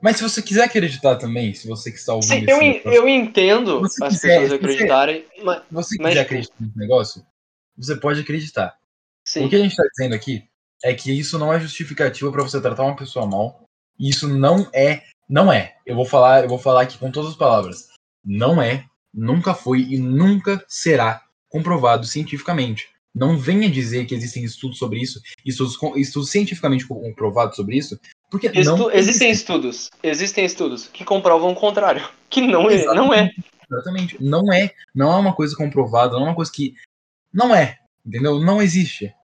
[0.00, 3.08] Mas se você quiser acreditar também, se você que está ouvindo Sim, eu, negócio, eu
[3.08, 7.26] entendo as quiser, pessoas se você- acreditarem, mas se você mas, quiser acreditar nesse negócio,
[7.76, 8.78] você pode acreditar.
[9.26, 9.44] sim.
[9.44, 10.44] O que a gente está dizendo aqui
[10.84, 13.64] é que isso não é justificativo para você tratar uma pessoa mal.
[13.98, 15.76] E isso não é, não é.
[15.84, 17.88] Eu vou falar, eu vou falar aqui com todas as palavras.
[18.24, 22.88] Não é, nunca foi e nunca será comprovado cientificamente.
[23.14, 27.98] Não venha dizer que existem estudos sobre isso, estudos, estudos cientificamente comprovados sobre isso,
[28.30, 33.12] porque Estu- não existem estudos, existem estudos que comprovam o contrário, que não é, não
[33.12, 33.32] é.
[33.70, 34.22] Exatamente.
[34.22, 36.74] Não é, não é uma coisa comprovada, não é uma coisa que
[37.32, 38.38] não é, entendeu?
[38.40, 39.14] Não existe.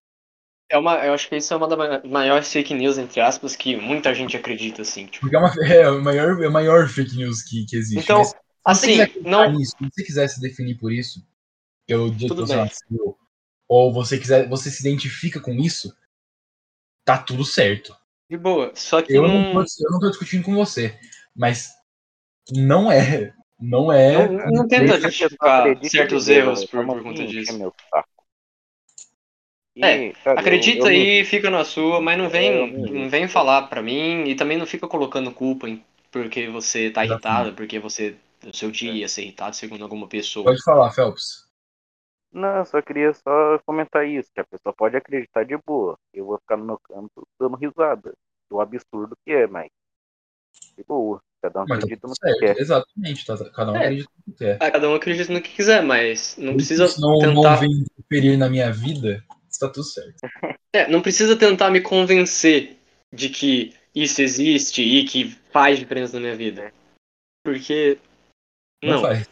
[0.69, 3.75] É uma, eu acho que isso é uma das maiores fake news entre aspas que
[3.75, 5.05] muita gente acredita assim.
[5.05, 5.21] Tipo.
[5.21, 8.03] Porque é, uma, é a maior, é a maior fake news que, que existe.
[8.03, 8.23] Então,
[8.65, 11.23] Mas se você assim, não se você quiser se definir por isso,
[11.87, 13.17] pelo dia que você nasceu,
[13.67, 15.93] ou você quiser, você se identifica com isso,
[17.03, 17.95] tá tudo certo.
[18.29, 18.71] de boa.
[18.75, 20.97] Só que Eu não, não, tô, eu não tô discutindo com você,
[21.35, 21.69] mas
[22.51, 24.27] não é, não é.
[24.27, 27.57] não, não tenta justificar certos erros por, por conta encher disso.
[27.57, 27.71] meu
[29.81, 33.09] É, cara, eu- Acredita eu aí, fica na sua, mas não vem, Eu me- não
[33.09, 37.53] vem falar pra mim e também não fica colocando culpa em porque você tá irritado,
[37.53, 40.45] porque você o seu dia ia ser irritado segundo alguma pessoa.
[40.45, 41.44] Pode falar, Phelps.
[42.35, 45.97] Não, eu só queria só comentar isso, que a pessoa pode acreditar de boa.
[46.13, 48.13] Eu vou ficar no meu canto dando risada
[48.51, 49.69] do absurdo que é, mas
[50.77, 51.21] de boa.
[51.41, 52.57] Cada um Mas acredita no que certo, quer.
[52.59, 53.25] exatamente.
[53.25, 53.85] Tá, cada um É.
[53.85, 54.57] acredita no que quer.
[54.59, 57.55] Ah, Cada um acredita no que quiser, mas não precisa Se não, não tentar.
[57.55, 60.17] vem interferir na minha vida, está tudo certo.
[60.75, 62.77] É, não precisa tentar me convencer
[63.13, 66.73] de que isso existe e que faz diferença na minha vida.
[67.45, 67.97] Porque.
[68.83, 69.25] Não, Não, faz.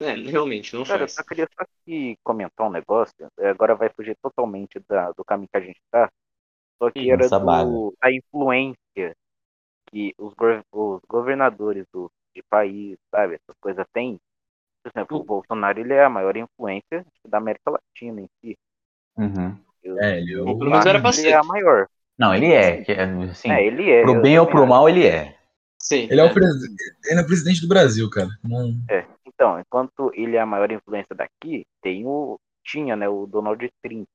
[0.00, 1.16] É, realmente, não Cara, eu faz.
[1.16, 3.14] só queria só que comentar um negócio.
[3.38, 6.10] eh, Agora vai fugir totalmente da- do caminho que a gente tá.
[6.82, 9.16] Só que Ih, era do, da influência
[9.90, 10.34] que os,
[10.72, 14.18] os governadores do, de país, sabe, essas coisas têm.
[14.82, 18.58] Por exemplo, o Bolsonaro ele é a maior influência da América Latina em si.
[19.16, 19.56] Uhum.
[19.82, 21.88] Eu, É, ele é o- eu Pelo menos era ele é a maior.
[22.18, 22.84] Não, ele é.
[22.84, 24.02] que é, Assim, é, ele é.
[24.02, 25.36] pro eu bem ou pro mal, ele é.
[25.86, 26.08] Sim.
[26.10, 26.24] Ele é, é.
[26.24, 28.28] o presi- ele é presidente do Brasil, cara.
[28.42, 28.72] Não...
[28.90, 32.40] É, então, enquanto ele é a maior influência daqui, tem o.
[32.64, 34.08] Tinha, né, o Donald Trump,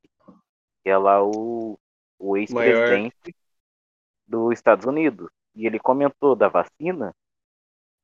[0.83, 1.79] que é lá o,
[2.19, 3.33] o ex-presidente
[4.27, 5.29] dos Estados Unidos.
[5.55, 7.13] E ele comentou da vacina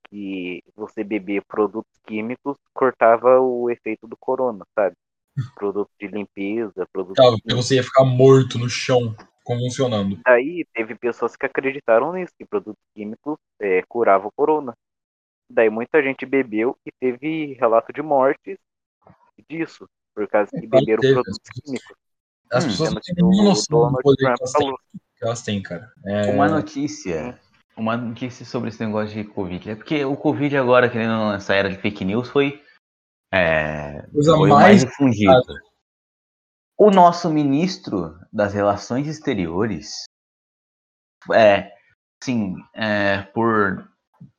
[0.09, 4.95] que você beber produtos químicos cortava o efeito do corona, sabe?
[5.55, 9.13] Produtos de limpeza, produtos Tava, porque você ia ficar morto no chão,
[9.47, 10.19] convulsionando.
[10.25, 14.73] Daí teve pessoas que acreditaram nisso, que produtos químicos é, curavam o corona.
[15.49, 18.57] Daí muita gente bebeu e teve relato de mortes
[19.49, 21.95] disso, por causa que É, que beberam teve, produtos químicos.
[22.51, 24.61] As Hum, pessoas sendo não têm nenhuma noção do Donald poder que Trump elas têm,
[24.61, 24.79] falou.
[25.17, 25.91] que elas têm, cara.
[26.05, 27.39] É, Uma notícia.
[27.77, 29.69] Uma notícia sobre esse negócio de Covid.
[29.69, 32.61] É porque o Covid agora, querendo nessa era de fake news, foi.
[33.33, 35.31] É, Coisa mais mais difundido.
[36.79, 40.03] O nosso ministro das Relações Exteriores,
[41.33, 41.71] é,
[42.21, 43.89] assim, é, por,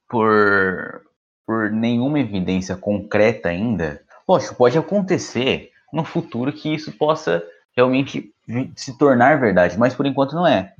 [0.09, 1.03] por,
[1.45, 7.43] por nenhuma evidência concreta ainda, lógico, pode acontecer no futuro que isso possa
[7.77, 8.33] realmente
[8.77, 10.73] se tornar verdade, mas por enquanto não é.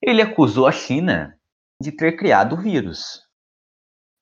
[0.00, 1.36] Ele acusou a China
[1.82, 3.26] de ter criado o vírus.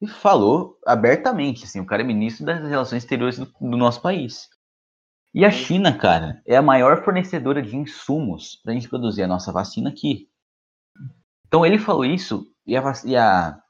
[0.00, 4.48] E falou abertamente, assim, o cara é ministro das relações exteriores do, do nosso país.
[5.34, 9.26] E a China, cara, é a maior fornecedora de insumos para a gente produzir a
[9.26, 10.28] nossa vacina aqui.
[11.48, 13.60] Então ele falou isso e a, e a,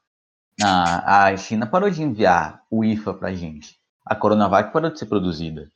[0.61, 3.79] a, a China parou de enviar o IFA para a gente.
[4.05, 5.67] A Coronavac parou de ser produzida.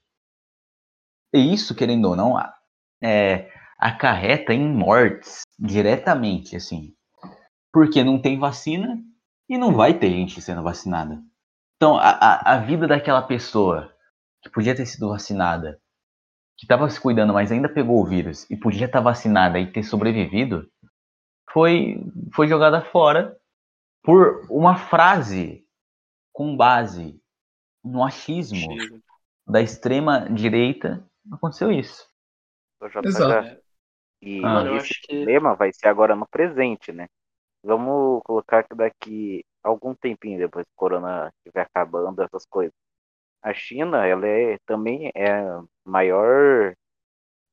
[1.33, 2.35] E isso, querendo ou não,
[3.01, 6.93] é, acarreta em mortes diretamente, assim.
[7.73, 8.95] Porque não tem vacina
[9.49, 11.19] e não vai ter gente sendo vacinada.
[11.77, 13.91] Então, a, a, a vida daquela pessoa
[14.41, 15.79] que podia ter sido vacinada,
[16.57, 19.83] que estava se cuidando, mas ainda pegou o vírus e podia estar vacinada e ter
[19.83, 20.69] sobrevivido,
[21.51, 23.37] foi, foi jogada fora
[24.03, 25.65] por uma frase
[26.31, 27.19] com base
[27.83, 28.75] no achismo
[29.47, 31.03] da extrema direita.
[31.31, 32.07] Aconteceu isso.
[32.81, 33.61] JJ, Exato.
[34.21, 34.63] E Ah.
[34.75, 35.15] Esse acho que.
[35.15, 37.07] problema vai ser agora no presente, né?
[37.63, 42.73] Vamos colocar que daqui algum tempinho depois que o corona estiver acabando, essas coisas.
[43.41, 45.41] A China, ela é também é
[45.85, 46.75] maior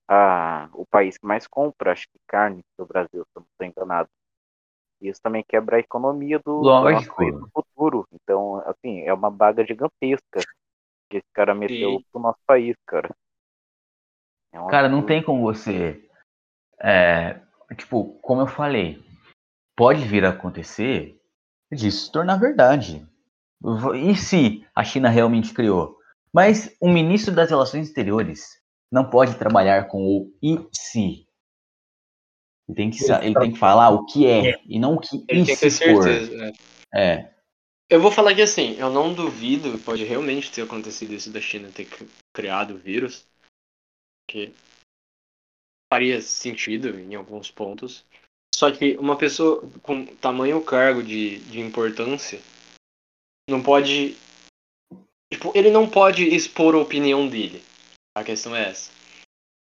[0.09, 3.67] a, o país que mais compra, acho que carne do Brasil, se eu não estou
[3.67, 4.09] enganado.
[5.01, 7.13] Isso também quebra a economia do, do nosso
[7.53, 8.07] futuro.
[8.13, 10.41] Então, assim, é uma baga gigantesca
[11.09, 12.05] que esse cara meteu Sim.
[12.11, 13.15] pro nosso país, cara.
[14.53, 16.03] É cara, não tem como você.
[16.81, 17.41] É,
[17.77, 19.05] tipo, como eu falei,
[19.77, 21.21] pode vir a acontecer
[21.71, 23.07] disso se tornar verdade.
[23.95, 25.97] E se a China realmente criou?
[26.33, 28.61] Mas o ministro das Relações Exteriores
[28.93, 31.27] não pode trabalhar com o e se.
[32.69, 34.61] Ele tem que, ele tem que falar o que é, é.
[34.67, 36.53] e não o que ele tem que ter certeza.
[36.93, 37.03] É.
[37.03, 37.35] é.
[37.89, 41.71] Eu vou falar que assim, eu não duvido, pode realmente ter acontecido isso da China
[41.73, 41.89] ter
[42.35, 43.25] criado o vírus,
[44.29, 44.53] que
[45.93, 48.05] faria sentido em alguns pontos.
[48.55, 52.41] Só que uma pessoa com tamanho cargo de, de importância
[53.49, 54.17] não pode.
[55.33, 57.63] Tipo, ele não pode expor a opinião dele.
[58.17, 58.91] A questão é essa.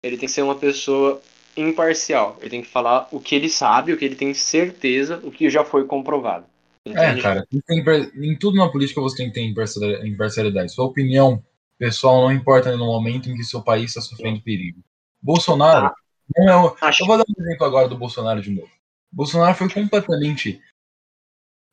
[0.03, 1.21] Ele tem que ser uma pessoa
[1.57, 2.37] imparcial.
[2.41, 5.49] Ele tem que falar o que ele sabe, o que ele tem certeza, o que
[5.49, 6.45] já foi comprovado.
[6.87, 10.71] É, cara, em tudo na política você tem que ter imparcialidade.
[10.71, 11.43] Sua opinião
[11.79, 14.79] pessoal não importa no momento em que seu país está sofrendo perigo.
[15.19, 15.95] Bolsonaro ah,
[16.37, 16.75] não é.
[16.81, 17.03] Acho...
[17.03, 18.69] Eu vou dar um exemplo agora do Bolsonaro de novo.
[19.11, 20.61] Bolsonaro foi completamente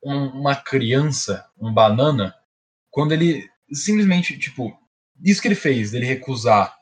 [0.03, 2.35] uma criança, um banana,
[2.91, 4.77] quando ele simplesmente, tipo,
[5.23, 6.77] isso que ele fez, ele recusar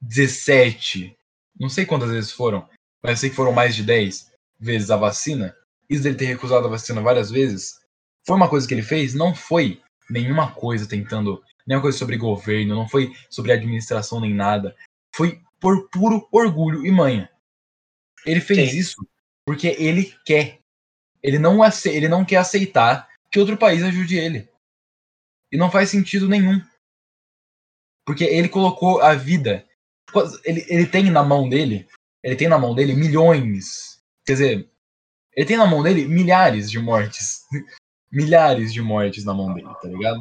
[0.00, 1.16] 17,
[1.58, 2.68] não sei quantas vezes foram,
[3.02, 5.56] mas sei que foram mais de 10 vezes a vacina
[5.88, 7.78] isso dele ter recusado a vacina várias vezes,
[8.26, 9.14] foi uma coisa que ele fez?
[9.14, 14.74] Não foi nenhuma coisa tentando, nenhuma coisa sobre governo, não foi sobre administração nem nada.
[15.14, 17.30] Foi por puro orgulho e manha.
[18.26, 18.78] Ele fez Sim.
[18.78, 19.06] isso
[19.46, 20.58] porque ele quer.
[21.24, 24.46] Ele não, ele não quer aceitar que outro país ajude ele.
[25.50, 26.60] E não faz sentido nenhum.
[28.04, 29.66] Porque ele colocou a vida.
[30.44, 31.88] Ele, ele tem na mão dele.
[32.22, 34.02] Ele tem na mão dele milhões.
[34.26, 34.70] Quer dizer,
[35.34, 37.44] ele tem na mão dele milhares de mortes.
[38.12, 40.20] milhares de mortes na mão dele, tá ligado?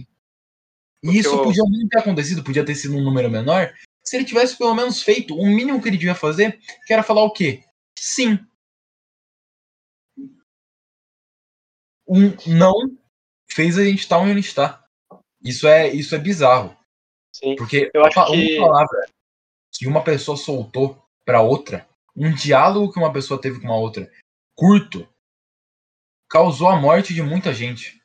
[1.03, 1.43] E isso eu...
[1.43, 3.73] podia não ter acontecido, podia ter sido um número menor,
[4.03, 7.23] se ele tivesse pelo menos feito o mínimo que ele devia fazer, que era falar
[7.23, 7.63] o quê?
[7.99, 8.39] Sim.
[12.07, 12.97] Um não
[13.49, 14.85] fez a gente estar onde a gente está.
[15.41, 16.75] Isso é, isso é bizarro.
[17.35, 17.55] Sim.
[17.55, 18.57] Porque eu acho uma, que...
[18.57, 19.05] palavra
[19.71, 24.11] que uma pessoa soltou para outra, um diálogo que uma pessoa teve com uma outra,
[24.55, 25.07] curto
[26.29, 28.01] causou a morte de muita gente.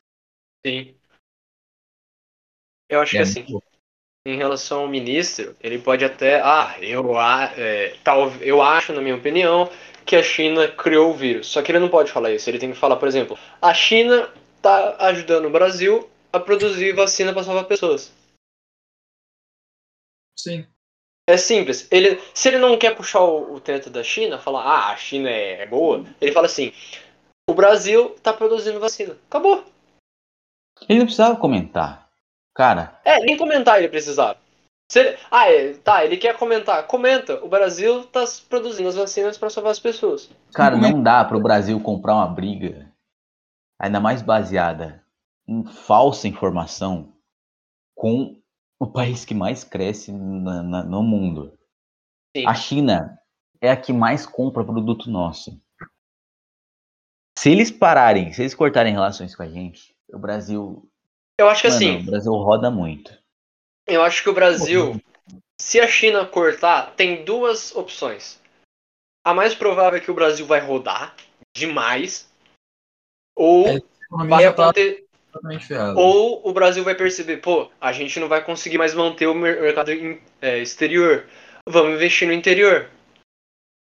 [0.66, 0.94] Sim.
[2.88, 3.61] Eu acho é, que assim,
[4.26, 6.40] em relação ao ministro, ele pode até.
[6.40, 7.18] Ah, eu,
[7.57, 9.70] é, tal, eu acho, na minha opinião,
[10.09, 11.48] que a China criou o vírus.
[11.48, 12.48] Só que ele não pode falar isso.
[12.48, 17.30] Ele tem que falar, por exemplo, a China está ajudando o Brasil a produzir vacina
[17.30, 18.11] para salvar pessoas.
[20.40, 20.66] Sim.
[21.28, 21.86] É simples.
[21.90, 25.28] Ele, se ele não quer puxar o, o teto da China, falar, ah, a China
[25.28, 26.72] é, é boa, ele fala assim:
[27.46, 29.14] o Brasil tá produzindo vacina.
[29.28, 29.62] Acabou.
[30.88, 32.09] Ele não precisava comentar.
[32.54, 32.98] Cara.
[33.04, 34.38] É, nem comentar ele precisava.
[34.95, 36.86] Ele, ah, é, tá, ele quer comentar.
[36.86, 37.45] Comenta.
[37.45, 40.30] O Brasil tá produzindo as vacinas para salvar as pessoas.
[40.55, 42.91] Cara, não dá para o Brasil comprar uma briga,
[43.78, 45.05] ainda mais baseada
[45.47, 47.12] em falsa informação,
[47.95, 48.41] com
[48.80, 51.53] o país que mais cresce na, na, no mundo.
[52.36, 52.47] Sim.
[52.47, 53.18] A China
[53.61, 55.61] é a que mais compra produto nosso.
[57.39, 60.89] Se eles pararem, se eles cortarem relações com a gente, o Brasil.
[61.39, 61.99] Eu acho que mano, assim.
[62.01, 63.17] O Brasil roda muito.
[63.89, 65.01] Eu acho que o Brasil,
[65.59, 68.39] se a China cortar, tem duas opções.
[69.24, 71.14] A mais provável é que o Brasil vai rodar
[71.57, 72.30] demais.
[73.34, 73.80] Ou é,
[74.26, 75.09] vai acontecer.
[75.97, 79.91] Ou o Brasil vai perceber, pô, a gente não vai conseguir mais manter o mercado
[80.41, 81.26] é, exterior.
[81.66, 82.91] Vamos investir no interior.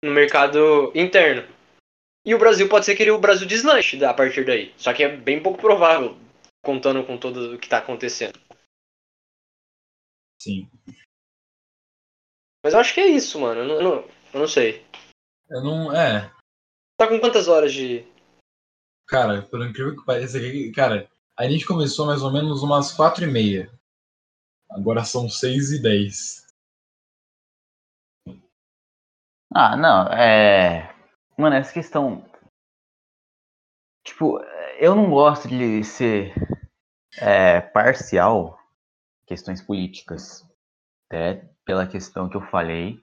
[0.04, 1.44] No mercado interno.
[2.24, 4.72] E o Brasil pode ser que ele, o Brasil deslanche a partir daí.
[4.76, 6.16] Só que é bem pouco provável,
[6.64, 8.38] contando com tudo o que está acontecendo.
[10.42, 10.68] Sim.
[12.64, 13.60] Mas eu acho que é isso, mano.
[13.60, 14.84] Eu não, eu não, eu não sei.
[15.48, 15.94] Eu não.
[15.94, 16.34] É.
[16.98, 18.04] Tá com quantas horas de.
[19.06, 20.40] Cara, por incrível que pareça,
[20.74, 23.72] cara, a gente começou mais ou menos umas quatro e meia.
[24.68, 26.44] Agora são seis e dez.
[29.54, 30.92] Ah, não, é.
[31.38, 32.28] Mano, essa questão.
[34.04, 34.40] Tipo,
[34.80, 36.34] eu não gosto de ser
[37.20, 38.58] é, parcial
[39.26, 40.46] questões políticas.
[41.06, 43.02] Até pela questão que eu falei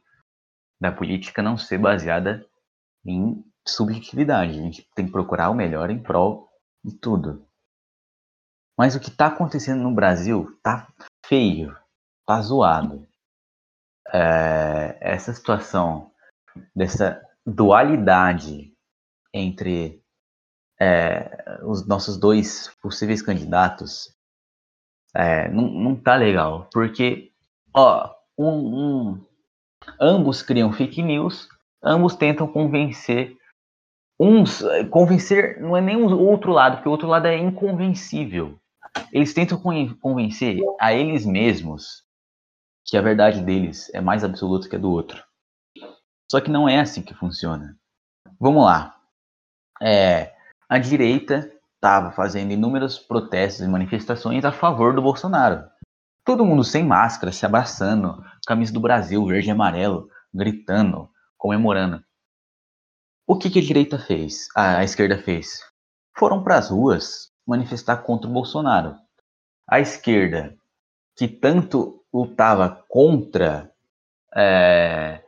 [0.79, 2.45] da política não ser baseada
[3.05, 4.51] em subjetividade.
[4.51, 6.49] A gente tem que procurar o melhor em prol
[6.83, 7.45] de tudo.
[8.77, 10.87] Mas o que está acontecendo no Brasil tá
[11.25, 11.75] feio,
[12.25, 13.07] tá zoado.
[14.11, 16.11] É, essa situação
[16.75, 18.73] dessa dualidade
[19.33, 20.03] entre
[20.79, 24.15] é, os nossos dois possíveis candidatos
[25.15, 26.67] é, não, não tá legal.
[26.71, 27.31] Porque,
[27.73, 29.25] ó, um, um,
[29.99, 31.47] ambos criam fake news,
[31.83, 33.37] ambos tentam convencer.
[34.19, 38.59] Uns, convencer não é nem o outro lado, porque o outro lado é inconvencível.
[39.13, 39.59] Eles tentam
[40.01, 42.03] convencer a eles mesmos
[42.85, 45.23] que a verdade deles é mais absoluta que a do outro.
[46.29, 47.77] Só que não é assim que funciona.
[48.39, 48.99] Vamos lá.
[49.81, 50.33] É,
[50.67, 55.63] a direita estava fazendo inúmeros protestos e manifestações a favor do Bolsonaro.
[56.25, 62.03] Todo mundo sem máscara, se abraçando, camisa do Brasil, verde e amarelo, gritando, comemorando.
[63.25, 64.49] O que, que a direita fez?
[64.53, 65.61] A, esquerda fez?
[66.17, 68.95] Foram para as ruas manifestar contra o Bolsonaro.
[69.65, 70.55] A esquerda,
[71.15, 73.71] que tanto lutava contra
[74.35, 75.23] é,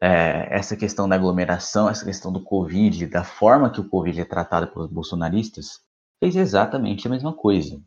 [0.00, 4.24] é, essa questão da aglomeração, essa questão do Covid, da forma que o Covid é
[4.24, 5.80] tratado pelos bolsonaristas,
[6.20, 7.80] fez exatamente a mesma coisa.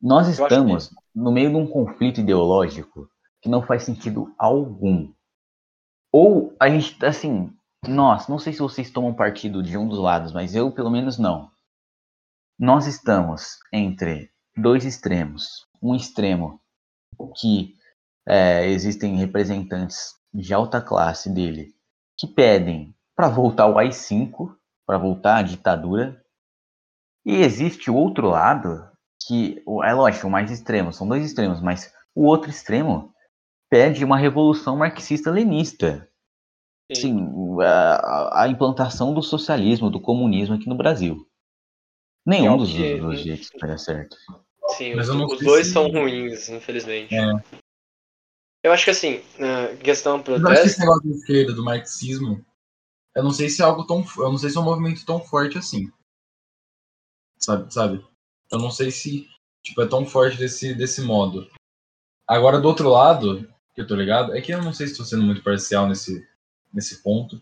[0.00, 3.08] Nós estamos no meio de um conflito ideológico
[3.40, 5.12] que não faz sentido algum.
[6.12, 7.52] Ou a gente, assim,
[7.86, 11.18] nós, não sei se vocês tomam partido de um dos lados, mas eu pelo menos
[11.18, 11.50] não.
[12.58, 15.66] Nós estamos entre dois extremos.
[15.82, 16.60] Um extremo
[17.36, 17.74] que
[18.26, 21.74] é, existem representantes de alta classe dele
[22.16, 24.54] que pedem para voltar ao AI-5,
[24.86, 26.22] para voltar à ditadura.
[27.24, 28.86] E existe o outro lado,
[29.26, 33.12] que é lógico, o mais extremo, são dois extremos, mas o outro extremo
[33.68, 36.08] pede uma revolução marxista-lenista.
[36.94, 37.28] Sim,
[37.60, 41.26] a, a, implantação do socialismo, do comunismo aqui no Brasil.
[42.24, 43.00] Nenhum é dos, que...
[43.00, 44.16] dos jeitos vai certo.
[44.76, 45.72] Sim, os, os dois se...
[45.72, 47.12] são ruins, infelizmente.
[47.12, 47.32] É.
[48.66, 50.48] Eu acho que assim, na questão protesto...
[50.48, 52.44] Eu acho que esse negócio da esquerda, do marxismo,
[53.14, 54.04] eu não sei se é algo tão.
[54.18, 55.88] Eu não sei se é um movimento tão forte assim.
[57.38, 57.72] Sabe?
[57.72, 58.04] sabe?
[58.50, 59.28] Eu não sei se
[59.62, 61.48] tipo, é tão forte desse, desse modo.
[62.26, 65.06] Agora, do outro lado, que eu tô ligado, é que eu não sei se estou
[65.06, 66.26] sendo muito parcial nesse,
[66.74, 67.40] nesse ponto,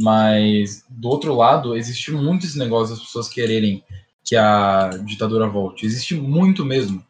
[0.00, 3.84] mas do outro lado, existe muito esse negócio das pessoas quererem
[4.24, 5.84] que a ditadura volte.
[5.84, 7.06] Existe muito mesmo.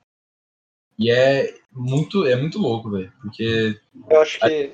[0.98, 3.12] E é muito, é muito louco, velho.
[3.20, 3.78] Porque.
[4.08, 4.72] Eu acho que.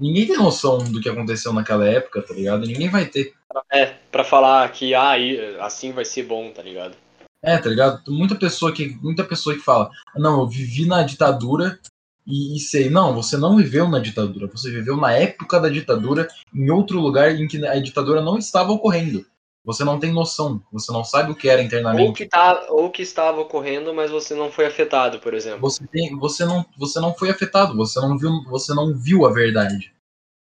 [0.00, 2.66] Ninguém tem noção do que aconteceu naquela época, tá ligado?
[2.66, 3.32] Ninguém vai ter.
[3.72, 5.14] É, pra falar que ah,
[5.60, 6.96] assim vai ser bom, tá ligado?
[7.42, 8.02] É, tá ligado?
[8.10, 11.78] Muita pessoa que, muita pessoa que fala, não, eu vivi na ditadura
[12.26, 12.88] e, e, sei.
[12.88, 14.48] Não, você não viveu na ditadura.
[14.48, 18.72] Você viveu na época da ditadura, em outro lugar em que a ditadura não estava
[18.72, 19.24] ocorrendo.
[19.64, 22.08] Você não tem noção, você não sabe o que era internamente.
[22.08, 25.60] Ou que, tá, ou que estava ocorrendo, mas você não foi afetado, por exemplo.
[25.62, 29.32] Você, tem, você, não, você não foi afetado, você não, viu, você não viu a
[29.32, 29.94] verdade.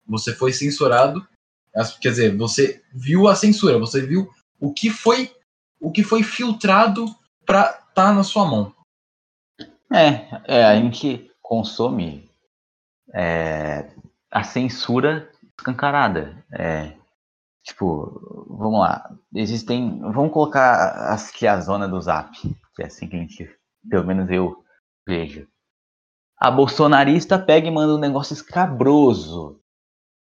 [0.07, 1.27] Você foi censurado,
[2.01, 5.35] quer dizer, você viu a censura, você viu o que foi
[5.81, 7.07] o que foi filtrado
[7.45, 8.73] para estar tá na sua mão.
[9.93, 12.31] É, é a gente consome
[13.12, 13.91] é,
[14.31, 16.45] a censura escancarada.
[16.53, 16.97] É,
[17.69, 19.14] Tipo, vamos lá.
[19.35, 20.01] Existem.
[20.01, 22.33] Vamos colocar as, que é a zona do zap,
[22.75, 23.51] que é assim que a gente,
[23.89, 24.64] pelo menos eu
[25.07, 25.47] vejo.
[26.41, 29.61] A bolsonarista pega e manda um negócio escabroso.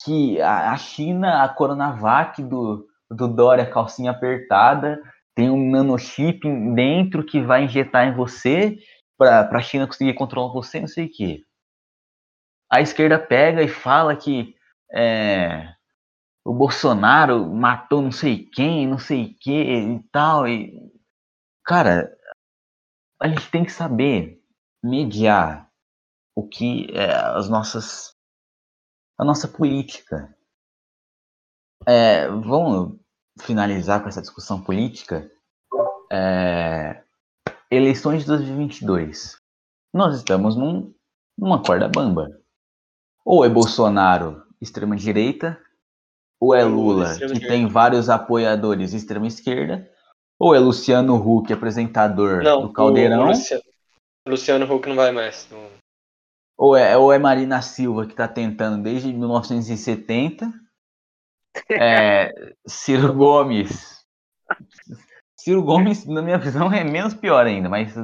[0.04, 5.00] Que a, China, a Coronavac do, do Dória, calcinha apertada,
[5.36, 6.42] tem um nanochip
[6.74, 8.78] dentro que vai injetar em você
[9.18, 11.44] para a China conseguir controlar você, não sei o quê.
[12.72, 14.56] A esquerda pega e fala que
[14.92, 15.76] é,
[16.46, 20.48] o Bolsonaro matou não sei quem, não sei que e tal.
[20.48, 20.94] E,
[21.64, 22.16] cara,
[23.20, 24.40] a gente tem que saber
[24.84, 25.68] mediar
[26.36, 28.16] o que é as nossas
[29.18, 30.38] a nossa política.
[31.88, 33.00] É, vamos
[33.42, 35.32] finalizar com essa discussão política.
[36.12, 37.04] É,
[37.72, 39.42] eleições de 2022.
[39.92, 40.94] Nós estamos num,
[41.36, 42.30] numa corda bamba.
[43.24, 45.60] Ou é Bolsonaro extrema direita,
[46.46, 49.90] ou é Lula, que tem vários apoiadores extrema esquerda,
[50.40, 53.28] ou é Luciano Huck, apresentador não, do Caldeirão.
[53.28, 53.64] Luciano,
[54.28, 55.48] Luciano Huck não vai mais.
[55.52, 55.68] Não.
[56.58, 60.52] Ou, é, ou é Marina Silva, que está tentando desde 1970.
[61.72, 62.34] É,
[62.68, 64.04] Ciro Gomes.
[65.38, 67.96] Ciro Gomes, na minha visão, é menos pior ainda, mas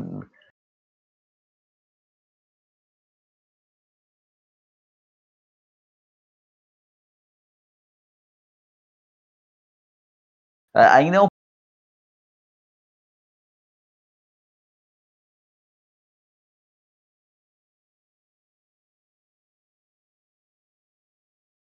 [10.74, 11.28] Ainda é um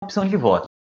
[0.04, 0.77] opção de voto.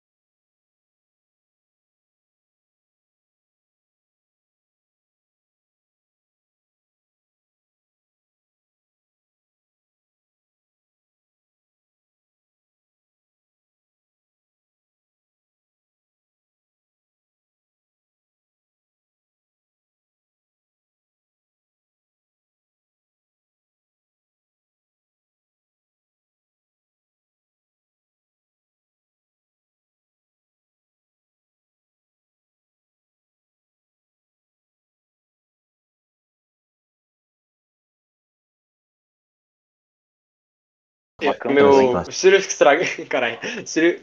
[41.22, 43.38] Uma câmera meu, prefiro que estrague, caralho,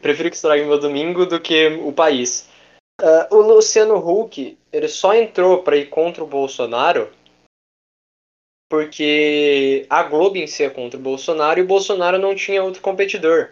[0.00, 2.48] prefiro- que estrague meu domingo do que o país.
[3.00, 7.10] Ah, o Luciano Huck, ele só entrou pra ir contra o Bolsonaro
[8.70, 12.80] porque a Globo em si é contra o Bolsonaro e o Bolsonaro não tinha outro
[12.80, 13.50] competidor.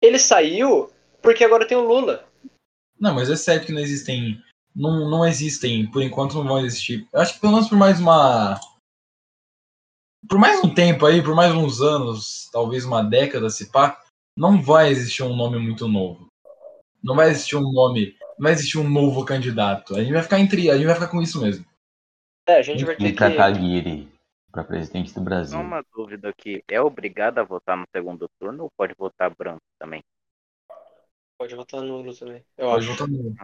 [0.00, 2.24] Ele saiu porque agora tem o Lula.
[3.00, 4.40] Não, mas é certo que não existem.
[4.74, 7.04] Não, não existem, por enquanto não vão existir.
[7.12, 8.60] Eu acho que pelo menos por mais uma.
[10.26, 14.02] Por mais um tempo aí, por mais uns anos, talvez uma década se pá,
[14.36, 16.28] não vai existir um nome muito novo.
[17.02, 18.16] Não vai existir um nome.
[18.38, 19.94] Não vai existir um novo candidato.
[19.94, 20.70] A gente vai ficar entre.
[20.70, 21.64] A gente vai ficar com isso mesmo.
[22.46, 23.16] É, a gente vai ter que.
[23.16, 24.08] Kataguiri
[24.50, 25.56] para presidente do Brasil.
[25.56, 26.62] Só uma dúvida aqui.
[26.68, 30.02] É obrigado a votar no segundo turno ou pode votar branco também?
[31.38, 32.92] Pode votar nulo também, eu Pode acho.
[32.92, 33.34] votar no.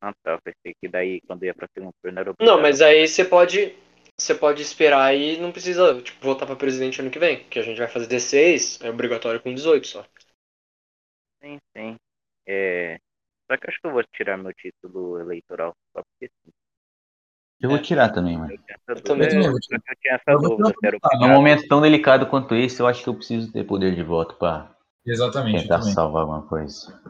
[0.00, 0.32] Ah, tá.
[0.32, 2.56] Eu pensei que daí, quando ia pra segundo turno, era obrigado.
[2.56, 3.76] Não, mas aí você pode.
[4.22, 7.42] Você pode esperar e não precisa tipo, votar pra presidente ano que vem.
[7.48, 10.06] Que a gente vai fazer 16, é obrigatório com 18 só.
[11.42, 11.96] Sim, sim.
[12.46, 13.00] É...
[13.50, 15.74] Só que eu acho que eu vou tirar meu título eleitoral.
[15.92, 16.52] Só porque sim.
[17.60, 18.52] Eu vou tirar também, mano.
[18.52, 19.28] Eu Eu também.
[19.28, 20.98] Eu eu tinha essa Eu vou dúvida.
[21.18, 24.36] Num momento tão delicado quanto esse, eu acho que eu preciso ter poder de voto
[24.36, 24.72] para
[25.04, 25.62] Exatamente.
[25.62, 25.94] tentar também.
[25.94, 27.02] salvar alguma coisa.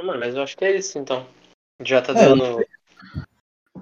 [0.00, 1.26] Mano, mas eu acho que é isso então.
[1.82, 2.64] Já tá É, dando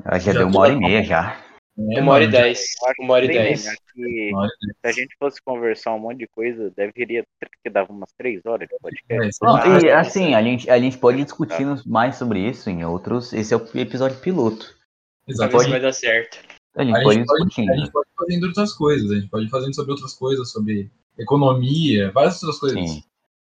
[0.03, 1.48] Ah, já, Já deu uma hora e meia já.
[1.79, 2.75] É, uma hora e dez.
[2.99, 3.65] Uma hora e dez.
[3.65, 7.25] melhor que uma hora e se a gente fosse conversar um monte de coisa, deveria
[7.63, 9.39] que dava umas três horas de podcast.
[9.41, 9.85] É, Não, aí.
[9.85, 13.33] e assim, a gente, a gente pode ir discutindo mais sobre isso em outros.
[13.33, 14.65] Esse é o episódio piloto.
[14.65, 15.71] Se Exatamente.
[15.71, 16.39] vai dar certo.
[16.77, 17.73] A gente A pode pode, discutindo.
[17.73, 20.91] a gente pode fazendo outras coisas, a gente pode ir fazendo sobre outras coisas, sobre
[21.17, 22.91] economia, várias outras coisas.
[22.91, 23.03] Sim.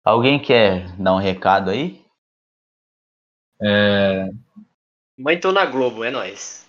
[0.05, 2.03] Alguém quer dar um recado aí?
[3.61, 4.29] É,
[5.18, 6.68] Mãe tô na Globo, é nóis.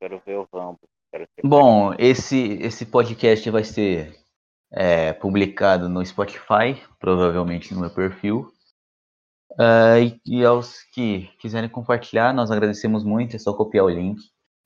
[0.00, 0.80] Quero ver o Rambo.
[1.10, 4.14] Quero ser Bom, esse, esse podcast vai ser
[4.72, 8.50] é, publicado no Spotify, provavelmente no meu perfil.
[9.58, 13.36] Ah, e, e aos que quiserem compartilhar, nós agradecemos muito.
[13.36, 14.20] É só copiar o link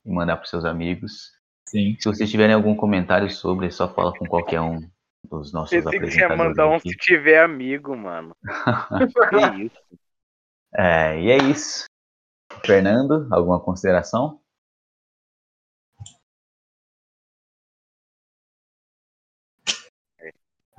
[0.05, 1.31] e mandar para seus amigos.
[1.67, 1.97] sim.
[2.01, 4.81] Se vocês tiverem algum comentário sobre, é só fala com qualquer um
[5.29, 6.89] dos nossos Pensei que apresentadores mandar um aqui.
[6.89, 8.35] se tiver amigo, mano.
[8.43, 10.01] que isso?
[10.75, 11.85] É, e é isso.
[12.65, 14.40] Fernando, alguma consideração?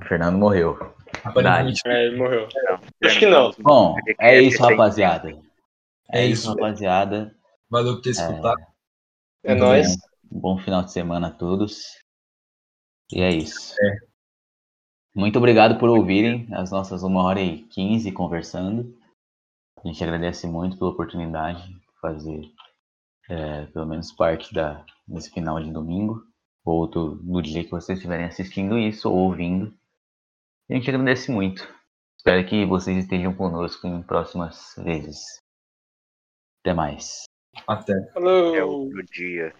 [0.01, 0.77] O Fernando morreu.
[1.23, 2.47] Aparentemente, É, ele morreu.
[2.63, 3.51] Não, Acho que não.
[3.59, 5.29] Bom, é isso, Podcast rapaziada.
[6.09, 6.49] É É isso, isso.
[6.49, 7.35] rapaziada.
[7.69, 8.61] valeu por ter escutado.
[9.43, 9.95] É Muito nóis.
[9.97, 10.01] bom.
[10.33, 11.81] Um bom final de semana a todos.
[13.11, 13.75] E é isso.
[15.13, 18.95] Muito obrigado por ouvirem as nossas 1 hora e 15 conversando.
[19.83, 22.41] A gente agradece muito pela oportunidade de fazer
[23.29, 26.23] é, pelo menos parte da, desse final de domingo.
[26.63, 29.73] Ou do, no dia que vocês estiverem assistindo isso ou ouvindo.
[30.71, 31.67] A gente agradece muito.
[32.17, 35.19] Espero que vocês estejam conosco em próximas vezes.
[36.61, 37.23] Até mais.
[37.67, 37.91] Até.
[37.91, 38.55] Até Falou.
[38.55, 39.53] É outro dia.